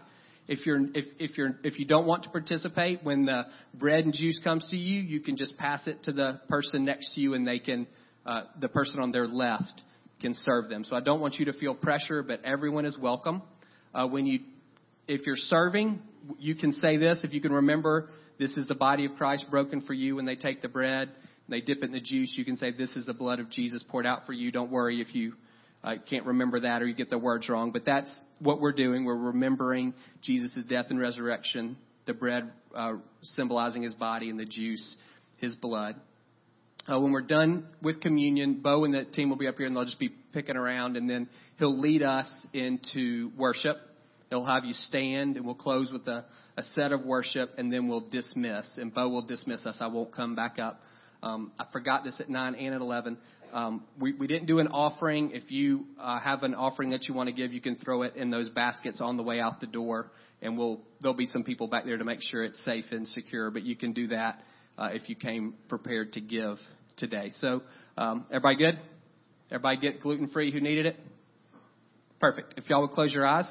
If 0.48 0.66
you're 0.66 0.80
if 0.94 1.06
if 1.20 1.38
you're 1.38 1.56
if 1.64 1.80
you 1.80 1.86
don't 1.86 2.06
want 2.06 2.24
to 2.24 2.30
participate, 2.30 3.04
when 3.04 3.26
the 3.26 3.44
bread 3.74 4.06
and 4.06 4.14
juice 4.14 4.40
comes 4.44 4.68
to 4.70 4.78
you, 4.78 5.02
you 5.02 5.20
can 5.22 5.38
just 5.38 5.58
pass 5.58 5.88
it 5.88 6.04
to 6.04 6.12
the 6.12 6.40
person 6.48 6.86
next 6.86 7.16
to 7.16 7.22
you, 7.22 7.34
and 7.34 7.48
they 7.48 7.60
can 7.60 7.88
uh, 8.26 8.42
the 8.60 8.68
person 8.68 9.00
on 9.00 9.12
their 9.12 9.28
left 9.28 9.82
can 10.22 10.34
serve 10.34 10.70
them. 10.70 10.84
So 10.84 10.96
I 10.96 11.02
don't 11.02 11.20
want 11.20 11.36
you 11.36 11.46
to 11.46 11.54
feel 11.54 11.74
pressure, 11.74 12.24
but 12.24 12.44
everyone 12.46 12.86
is 12.86 12.98
welcome. 13.02 13.42
Uh, 13.96 14.06
when 14.06 14.26
you, 14.26 14.40
if 15.08 15.26
you're 15.26 15.38
serving, 15.38 16.00
you 16.38 16.56
can 16.56 16.74
say 16.74 16.98
this. 16.98 17.22
If 17.24 17.34
you 17.34 17.40
can 17.40 17.54
remember, 17.54 18.10
this 18.38 18.58
is 18.58 18.68
the 18.68 18.76
body 18.76 19.06
of 19.06 19.16
Christ 19.16 19.46
broken 19.50 19.82
for 19.82 19.94
you. 19.94 20.18
When 20.18 20.26
they 20.26 20.36
take 20.36 20.62
the 20.62 20.68
bread, 20.68 21.12
they 21.48 21.62
dip 21.62 21.78
it 21.78 21.86
in 21.86 21.92
the 21.94 22.02
juice. 22.02 22.34
You 22.38 22.44
can 22.44 22.58
say, 22.58 22.72
this 22.72 22.96
is 22.96 23.06
the 23.06 23.14
blood 23.14 23.40
of 23.40 23.50
Jesus 23.50 23.84
poured 23.88 24.06
out 24.06 24.26
for 24.26 24.34
you. 24.34 24.52
Don't 24.52 24.70
worry 24.70 25.00
if 25.00 25.16
you 25.16 25.34
uh, 25.84 25.96
can't 26.10 26.26
remember 26.26 26.60
that 26.62 26.82
or 26.82 26.88
you 26.88 26.96
get 26.96 27.10
the 27.10 27.18
words 27.18 27.48
wrong. 27.48 27.72
But 27.72 27.86
that's 27.86 28.14
what 28.40 28.60
we're 28.60 28.74
doing. 28.74 29.06
We're 29.06 29.16
remembering 29.16 29.94
Jesus' 30.22 30.66
death 30.68 30.88
and 30.90 31.00
resurrection. 31.00 31.78
The 32.06 32.14
bread 32.14 32.52
uh, 32.76 32.96
symbolizing 33.22 33.84
his 33.84 33.96
body 33.96 34.30
and 34.30 34.40
the 34.40 34.46
juice, 34.46 34.96
his 35.38 35.56
blood. 35.56 35.96
Uh, 36.88 37.00
when 37.00 37.12
we're 37.12 37.22
done 37.22 37.66
with 37.82 38.00
communion, 38.00 38.62
Bo 38.62 38.84
and 38.84 38.94
the 38.94 39.06
team 39.06 39.30
will 39.30 39.38
be 39.38 39.48
up 39.48 39.56
here 39.58 39.66
and 39.66 39.76
they'll 39.76 39.86
just 39.86 40.00
be 40.00 40.10
picking 40.34 40.56
around 40.56 40.98
and 40.98 41.10
then 41.10 41.28
he'll 41.58 41.80
lead 41.80 42.04
us 42.04 42.32
into 42.54 43.32
worship. 43.36 43.78
He'll 44.30 44.46
have 44.46 44.66
you 44.66 44.74
stand 44.74 45.36
and 45.36 45.46
we'll 45.48 45.56
close 45.56 45.92
with 45.92 46.08
a, 46.08 46.26
a 46.58 46.62
set 46.62 46.92
of 46.92 47.04
worship 47.04 47.50
and 47.58 47.74
then 47.74 47.88
we'll 47.88 48.08
dismiss 48.12 48.68
and 48.78 48.94
Bo 48.94 49.10
will 49.10 49.26
dismiss 49.26 49.66
us. 49.66 49.78
I 49.82 49.88
won't 49.88 50.14
come 50.14 50.36
back 50.36 50.60
up. 50.60 50.80
Um, 51.24 51.54
I 51.60 51.66
forgot 51.72 52.04
this 52.04 52.18
at 52.20 52.30
9 52.30 52.54
and 52.54 52.76
at 52.76 52.82
11. 52.82 53.18
Um, 53.52 53.84
we, 54.00 54.14
we 54.14 54.28
didn't 54.28 54.46
do 54.46 54.60
an 54.60 54.68
offering. 54.68 55.32
If 55.32 55.50
you 55.50 55.86
uh, 56.00 56.20
have 56.20 56.44
an 56.44 56.54
offering 56.54 56.92
that 56.92 57.08
you 57.08 57.16
want 57.16 57.30
to 57.30 57.34
give, 57.34 57.52
you 57.52 57.62
can 57.62 57.78
throw 57.78 58.04
it 58.04 58.16
in 58.16 58.30
those 58.30 58.50
baskets 58.50 59.02
on 59.02 59.18
the 59.18 59.24
way 59.24 59.40
out 59.40 59.60
the 59.60 59.66
door, 59.66 60.12
and 60.42 60.58
we'll 60.58 60.82
there'll 61.02 61.16
be 61.16 61.26
some 61.26 61.44
people 61.44 61.68
back 61.68 61.86
there 61.86 61.98
to 61.98 62.04
make 62.04 62.20
sure 62.22 62.44
it's 62.44 62.64
safe 62.66 62.86
and 62.92 63.08
secure. 63.08 63.50
But 63.50 63.64
you 63.64 63.76
can 63.76 63.94
do 63.94 64.08
that 64.08 64.40
uh, 64.78 64.90
if 64.92 65.10
you 65.10 65.16
came 65.16 65.54
prepared 65.70 66.14
to 66.14 66.22
give 66.22 66.58
today. 66.98 67.32
So, 67.36 67.62
um, 67.98 68.26
everybody 68.30 68.56
good? 68.58 68.80
Everybody 69.52 69.78
get 69.78 70.02
gluten 70.02 70.28
free 70.28 70.52
who 70.52 70.60
needed 70.60 70.86
it? 70.86 70.98
Perfect. 72.20 72.56
If 72.58 72.70
y'all 72.70 72.82
would 72.82 72.92
close 72.92 73.14
your 73.14 73.26
eyes, 73.26 73.50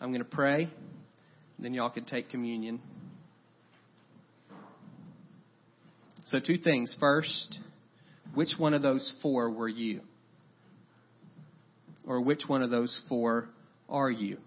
I'm 0.00 0.10
going 0.10 0.22
to 0.22 0.28
pray, 0.28 0.68
then 1.58 1.74
y'all 1.74 1.90
can 1.90 2.04
take 2.04 2.30
communion. 2.30 2.80
So, 6.26 6.38
two 6.44 6.58
things. 6.58 6.94
First, 7.00 7.58
which 8.34 8.54
one 8.58 8.74
of 8.74 8.82
those 8.82 9.12
four 9.22 9.50
were 9.50 9.68
you? 9.68 10.00
Or 12.06 12.20
which 12.20 12.42
one 12.46 12.62
of 12.62 12.70
those 12.70 13.00
four 13.08 13.48
are 13.88 14.10
you? 14.10 14.38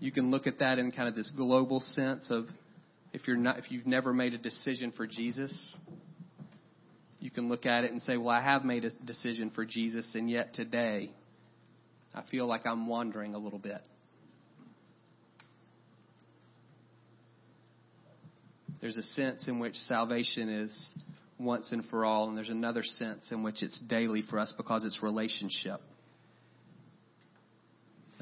You 0.00 0.12
can 0.12 0.30
look 0.30 0.46
at 0.46 0.58
that 0.60 0.78
in 0.78 0.90
kind 0.92 1.08
of 1.08 1.14
this 1.14 1.30
global 1.36 1.80
sense 1.80 2.30
of 2.30 2.46
if 3.12 3.26
you're 3.26 3.36
not 3.36 3.58
if 3.58 3.70
you've 3.70 3.86
never 3.86 4.12
made 4.12 4.34
a 4.34 4.38
decision 4.38 4.92
for 4.92 5.06
Jesus, 5.06 5.76
you 7.20 7.30
can 7.30 7.48
look 7.48 7.66
at 7.66 7.84
it 7.84 7.90
and 7.90 8.00
say, 8.02 8.16
"Well, 8.16 8.28
I 8.28 8.40
have 8.40 8.64
made 8.64 8.84
a 8.84 8.90
decision 8.90 9.50
for 9.50 9.64
Jesus 9.64 10.14
and 10.14 10.30
yet 10.30 10.54
today 10.54 11.10
I 12.14 12.22
feel 12.30 12.46
like 12.46 12.66
I'm 12.66 12.86
wandering 12.86 13.34
a 13.34 13.38
little 13.38 13.58
bit." 13.58 13.86
There's 18.80 18.96
a 18.96 19.02
sense 19.02 19.48
in 19.48 19.58
which 19.58 19.74
salvation 19.74 20.48
is 20.48 20.90
once 21.38 21.72
and 21.72 21.84
for 21.86 22.04
all, 22.04 22.28
and 22.28 22.36
there's 22.36 22.48
another 22.48 22.82
sense 22.82 23.30
in 23.32 23.42
which 23.42 23.62
it's 23.62 23.78
daily 23.80 24.22
for 24.22 24.38
us 24.38 24.52
because 24.56 24.84
it's 24.84 25.02
relationship. 25.02 25.80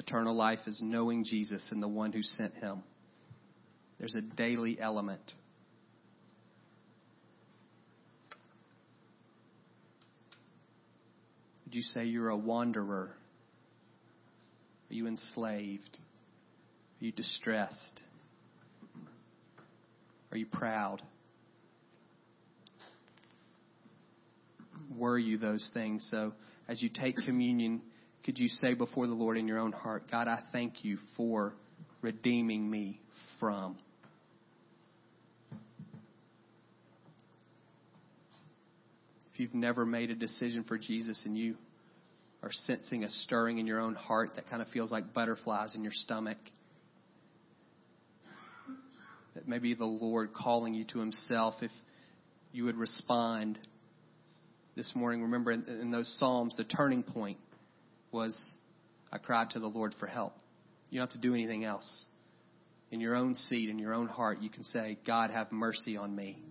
Eternal 0.06 0.36
life 0.36 0.60
is 0.66 0.80
knowing 0.82 1.24
Jesus 1.24 1.66
and 1.70 1.82
the 1.82 1.88
one 1.88 2.12
who 2.12 2.22
sent 2.22 2.54
him. 2.54 2.82
There's 3.98 4.14
a 4.14 4.20
daily 4.20 4.78
element. 4.80 5.32
Would 11.64 11.74
you 11.74 11.82
say 11.82 12.04
you're 12.04 12.28
a 12.28 12.36
wanderer? 12.36 13.10
Are 14.88 14.94
you 14.94 15.08
enslaved? 15.08 15.98
Are 17.00 17.04
you 17.04 17.10
distressed? 17.10 18.00
Are 20.30 20.36
you 20.36 20.46
proud? 20.46 21.02
Were 24.96 25.18
you 25.18 25.36
those 25.36 25.68
things? 25.74 26.06
So 26.12 26.32
as 26.68 26.80
you 26.80 26.90
take 26.90 27.16
communion, 27.16 27.80
could 28.26 28.38
you 28.40 28.48
say 28.48 28.74
before 28.74 29.06
the 29.06 29.14
Lord 29.14 29.38
in 29.38 29.46
your 29.46 29.60
own 29.60 29.70
heart, 29.70 30.10
God, 30.10 30.26
I 30.26 30.40
thank 30.50 30.84
you 30.84 30.98
for 31.16 31.54
redeeming 32.02 32.68
me 32.68 33.00
from. 33.38 33.76
If 39.32 39.38
you've 39.38 39.54
never 39.54 39.86
made 39.86 40.10
a 40.10 40.16
decision 40.16 40.64
for 40.64 40.76
Jesus 40.76 41.22
and 41.24 41.38
you 41.38 41.54
are 42.42 42.50
sensing 42.50 43.04
a 43.04 43.08
stirring 43.08 43.58
in 43.58 43.66
your 43.66 43.78
own 43.78 43.94
heart 43.94 44.30
that 44.34 44.50
kind 44.50 44.60
of 44.60 44.66
feels 44.68 44.90
like 44.90 45.14
butterflies 45.14 45.76
in 45.76 45.84
your 45.84 45.92
stomach, 45.94 46.38
that 49.36 49.46
maybe 49.46 49.74
the 49.74 49.84
Lord 49.84 50.34
calling 50.34 50.74
you 50.74 50.84
to 50.86 50.98
Himself, 50.98 51.54
if 51.62 51.70
you 52.50 52.64
would 52.64 52.76
respond 52.76 53.56
this 54.74 54.96
morning. 54.96 55.22
Remember 55.22 55.52
in, 55.52 55.64
in 55.68 55.90
those 55.92 56.12
Psalms, 56.18 56.56
the 56.56 56.64
turning 56.64 57.04
point 57.04 57.38
was 58.12 58.36
I 59.12 59.18
cried 59.18 59.50
to 59.50 59.60
the 59.60 59.66
Lord 59.66 59.94
for 59.98 60.06
help. 60.06 60.34
You 60.90 61.00
don't 61.00 61.10
have 61.10 61.20
to 61.20 61.26
do 61.26 61.34
anything 61.34 61.64
else. 61.64 62.06
In 62.90 63.00
your 63.00 63.16
own 63.16 63.34
seat, 63.34 63.68
in 63.68 63.78
your 63.78 63.94
own 63.94 64.06
heart, 64.06 64.40
you 64.40 64.50
can 64.50 64.62
say, 64.64 64.98
God, 65.06 65.30
have 65.30 65.50
mercy 65.50 65.96
on 65.96 66.14
me. 66.14 66.42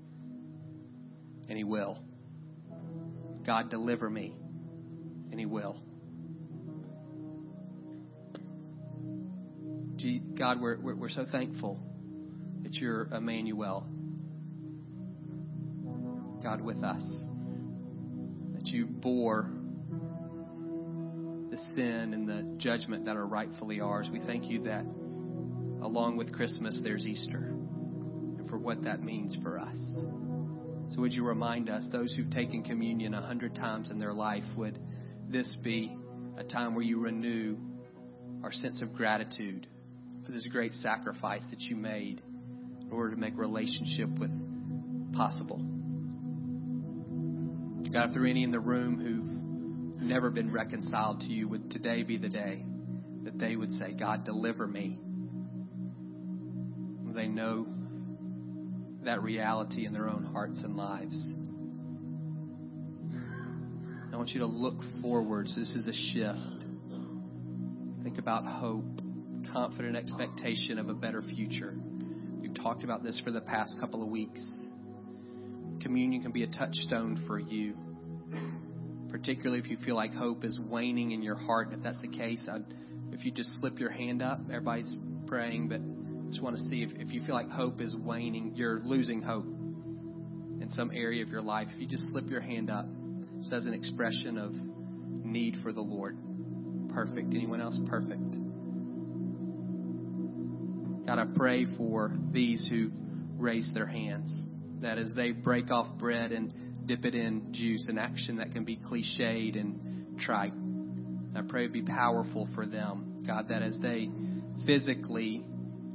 And 1.48 1.58
He 1.58 1.64
will. 1.64 2.00
God, 3.46 3.70
deliver 3.70 4.10
me. 4.10 4.36
And 5.32 5.40
He 5.40 5.46
will. 5.46 5.82
God, 10.38 10.62
we're, 10.62 10.80
we're, 10.80 10.96
we're 10.96 11.10
so 11.10 11.26
thankful 11.32 11.80
that 12.64 12.74
you're 12.74 13.06
Emmanuel, 13.06 13.88
God 16.44 16.62
with 16.62 16.84
us, 16.84 17.02
that 18.54 18.68
you 18.68 18.86
bore 18.86 19.50
the 21.56 21.62
sin 21.76 22.14
and 22.14 22.28
the 22.28 22.58
judgment 22.58 23.06
that 23.06 23.16
are 23.16 23.26
rightfully 23.26 23.80
ours. 23.80 24.10
We 24.12 24.20
thank 24.20 24.50
you 24.50 24.64
that 24.64 24.84
along 25.82 26.18
with 26.18 26.34
Christmas, 26.34 26.80
there's 26.84 27.06
Easter, 27.06 27.38
and 27.38 28.50
for 28.50 28.58
what 28.58 28.84
that 28.84 29.02
means 29.02 29.38
for 29.42 29.60
us. 29.60 29.78
So, 30.90 31.02
would 31.02 31.14
you 31.14 31.26
remind 31.26 31.70
us, 31.70 31.88
those 31.92 32.14
who've 32.16 32.30
taken 32.30 32.64
communion 32.64 33.14
a 33.14 33.22
hundred 33.22 33.56
times 33.56 33.90
in 33.90 34.00
their 34.00 34.14
life, 34.14 34.44
would 34.56 34.80
this 35.30 35.58
be 35.64 35.96
a 36.38 36.44
time 36.44 36.76
where 36.76 36.84
you 36.84 37.00
renew 37.00 37.58
our 38.44 38.52
sense 38.52 38.82
of 38.82 38.94
gratitude 38.94 39.66
for 40.26 40.32
this 40.32 40.46
great 40.52 40.74
sacrifice 40.74 41.44
that 41.52 41.62
you 41.62 41.76
made? 41.76 42.22
in 42.86 42.92
order 42.92 43.16
to 43.16 43.20
make 43.20 43.36
relationship 43.38 44.10
with 44.20 44.32
possible. 45.14 45.58
God, 47.92 48.10
if 48.10 48.14
there 48.14 48.24
are 48.24 48.28
any 48.28 48.44
in 48.44 48.52
the 48.52 48.60
room 48.60 49.00
who've 49.00 49.35
never 50.02 50.30
been 50.30 50.52
reconciled 50.52 51.22
to 51.22 51.28
you, 51.28 51.48
would 51.48 51.72
today 51.72 52.04
be 52.04 52.18
the 52.18 52.30
day 52.30 52.66
that 53.24 53.40
they 53.40 53.56
would 53.56 53.72
say, 53.74 53.94
God, 53.94 54.24
deliver 54.24 54.68
me. 54.68 55.00
They 57.14 57.28
know 57.28 57.66
that 59.06 59.24
reality 59.24 59.86
in 59.86 59.94
their 59.94 60.10
own 60.10 60.26
hearts 60.26 60.62
and 60.64 60.76
lives. 60.76 61.34
I 64.14 64.18
want 64.18 64.30
you 64.30 64.42
to 64.42 64.46
look 64.46 64.82
forwards. 65.02 65.56
This 65.56 65.72
is 65.72 65.88
a 65.88 65.94
shift. 65.94 66.66
Think 68.04 68.18
about 68.18 68.46
hope. 68.46 69.02
confident 69.52 69.96
expectation 69.96 70.80
of 70.80 70.90
a 70.90 70.94
better 70.94 71.22
future. 71.22 71.76
We've 72.40 72.54
talked 72.54 72.84
about 72.84 73.04
this 73.04 73.20
for 73.24 73.32
the 73.32 73.42
past 73.42 73.80
couple 73.80 74.02
of 74.02 74.10
weeks. 74.10 74.42
Communion 75.82 76.22
can 76.22 76.32
be 76.32 76.44
a 76.44 76.48
touchstone 76.48 77.24
for 77.28 77.40
you, 77.40 77.76
particularly 79.18 79.60
if 79.60 79.70
you 79.70 79.78
feel 79.78 79.96
like 79.96 80.14
hope 80.14 80.44
is 80.44 80.60
waning 80.60 81.12
in 81.12 81.22
your 81.22 81.38
heart. 81.38 81.70
If 81.72 81.82
that's 81.82 82.02
the 82.02 82.10
case, 82.10 82.46
I'd, 82.52 82.66
if 83.14 83.24
you 83.24 83.32
just 83.32 83.50
slip 83.62 83.80
your 83.80 83.90
hand 83.90 84.22
up, 84.22 84.42
everybody's 84.52 84.94
praying, 85.26 85.70
but 85.70 85.80
just 86.32 86.44
want 86.44 86.58
to 86.58 86.64
see 86.66 86.84
if, 86.84 86.90
if 87.00 87.14
you 87.14 87.26
feel 87.26 87.34
like 87.34 87.50
hope 87.50 87.80
is 87.80 87.96
waning, 87.96 88.52
you're 88.56 88.82
losing 88.84 89.22
hope 89.22 89.46
in 89.46 90.68
some 90.72 90.92
area 90.94 91.24
of 91.24 91.30
your 91.30 91.42
life. 91.42 91.70
If 91.74 91.80
you 91.80 91.88
just 91.88 92.04
slip 92.12 92.30
your 92.30 92.42
hand 92.42 92.70
up, 92.70 92.88
just 93.40 93.54
as 93.54 93.66
an 93.66 93.74
expression 93.74 94.38
of 94.38 94.52
need 95.26 95.60
for 95.64 95.72
the 95.72 95.80
Lord. 95.80 96.18
Perfect. 96.90 97.34
Anyone 97.34 97.62
else? 97.62 97.80
Perfect. 97.88 98.36
God, 101.08 101.20
I 101.20 101.26
pray 101.34 101.66
for 101.78 102.12
these 102.32 102.68
who've 102.70 102.92
raised 103.38 103.74
their 103.74 103.88
hands, 103.88 104.44
that 104.82 104.98
as 104.98 105.14
they 105.16 105.32
break 105.32 105.72
off 105.72 105.98
bread 105.98 106.34
and 106.34 106.65
dip 106.86 107.06
it 107.06 107.16
in 107.16 107.54
juice, 107.54 107.88
an 107.88 107.98
action 107.98 108.38
that 108.38 108.52
can 108.52 108.64
be 108.64 108.78
cliched 108.78 109.60
and 109.60 110.20
trite. 110.20 110.54
I 111.36 111.42
pray 111.48 111.64
it'd 111.64 111.74
be 111.74 111.82
powerful 111.82 112.48
for 112.56 112.66
them, 112.66 113.24
God, 113.28 113.50
that 113.50 113.62
as 113.62 113.78
they 113.82 114.10
physically 114.66 115.44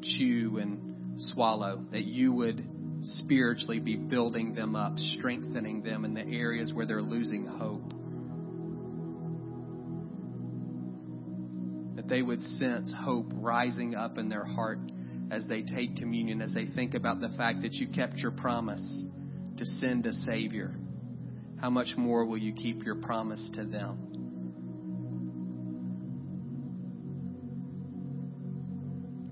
chew 0.02 0.58
and 0.58 1.18
swallow, 1.32 1.84
that 1.92 2.04
you 2.04 2.32
would 2.32 2.66
spiritually 3.02 3.78
be 3.78 3.96
building 3.96 4.54
them 4.54 4.76
up, 4.76 4.98
strengthening 4.98 5.82
them 5.82 6.04
in 6.04 6.14
the 6.14 6.20
areas 6.20 6.72
where 6.74 6.86
they're 6.86 7.00
losing 7.02 7.46
hope. 7.46 7.94
That 11.96 12.08
they 12.08 12.22
would 12.22 12.42
sense 12.42 12.94
hope 12.98 13.26
rising 13.32 13.94
up 13.94 14.18
in 14.18 14.28
their 14.28 14.44
heart 14.44 14.78
as 15.30 15.46
they 15.46 15.62
take 15.62 15.96
communion, 15.96 16.42
as 16.42 16.52
they 16.52 16.66
think 16.66 16.94
about 16.94 17.20
the 17.20 17.30
fact 17.36 17.62
that 17.62 17.72
you 17.74 17.88
kept 17.88 18.16
your 18.16 18.32
promise 18.32 19.04
to 19.56 19.64
send 19.64 20.06
a 20.06 20.12
Savior. 20.12 20.74
How 21.60 21.68
much 21.68 21.94
more 21.96 22.24
will 22.24 22.38
you 22.38 22.54
keep 22.54 22.84
your 22.84 22.96
promise 22.96 23.50
to 23.54 23.64
them? 23.64 23.98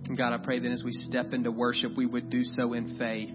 And 0.09 0.17
God, 0.17 0.33
I 0.35 0.39
pray 0.39 0.59
that 0.59 0.71
as 0.71 0.83
we 0.85 0.93
step 0.93 1.33
into 1.33 1.51
worship, 1.51 1.93
we 1.97 2.07
would 2.07 2.29
do 2.29 2.45
so 2.45 2.75
in 2.75 2.99
faith, 2.99 3.31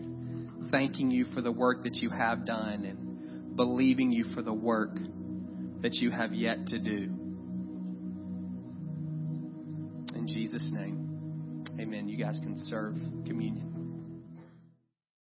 thanking 0.71 1.09
you 1.09 1.25
for 1.33 1.41
the 1.41 1.51
work 1.51 1.83
that 1.83 1.97
you 1.97 2.09
have 2.09 2.45
done 2.45 2.85
and 2.85 3.55
believing 3.55 4.11
you 4.11 4.25
for 4.35 4.41
the 4.41 4.53
work 4.53 4.95
that 5.81 5.93
you 5.95 6.11
have 6.11 6.33
yet 6.33 6.65
to 6.67 6.79
do. 6.79 7.11
In 10.15 10.27
Jesus' 10.27 10.69
name, 10.71 11.65
amen. 11.79 12.07
You 12.07 12.17
guys 12.23 12.39
can 12.43 12.55
serve 12.57 12.95
communion. 13.25 13.72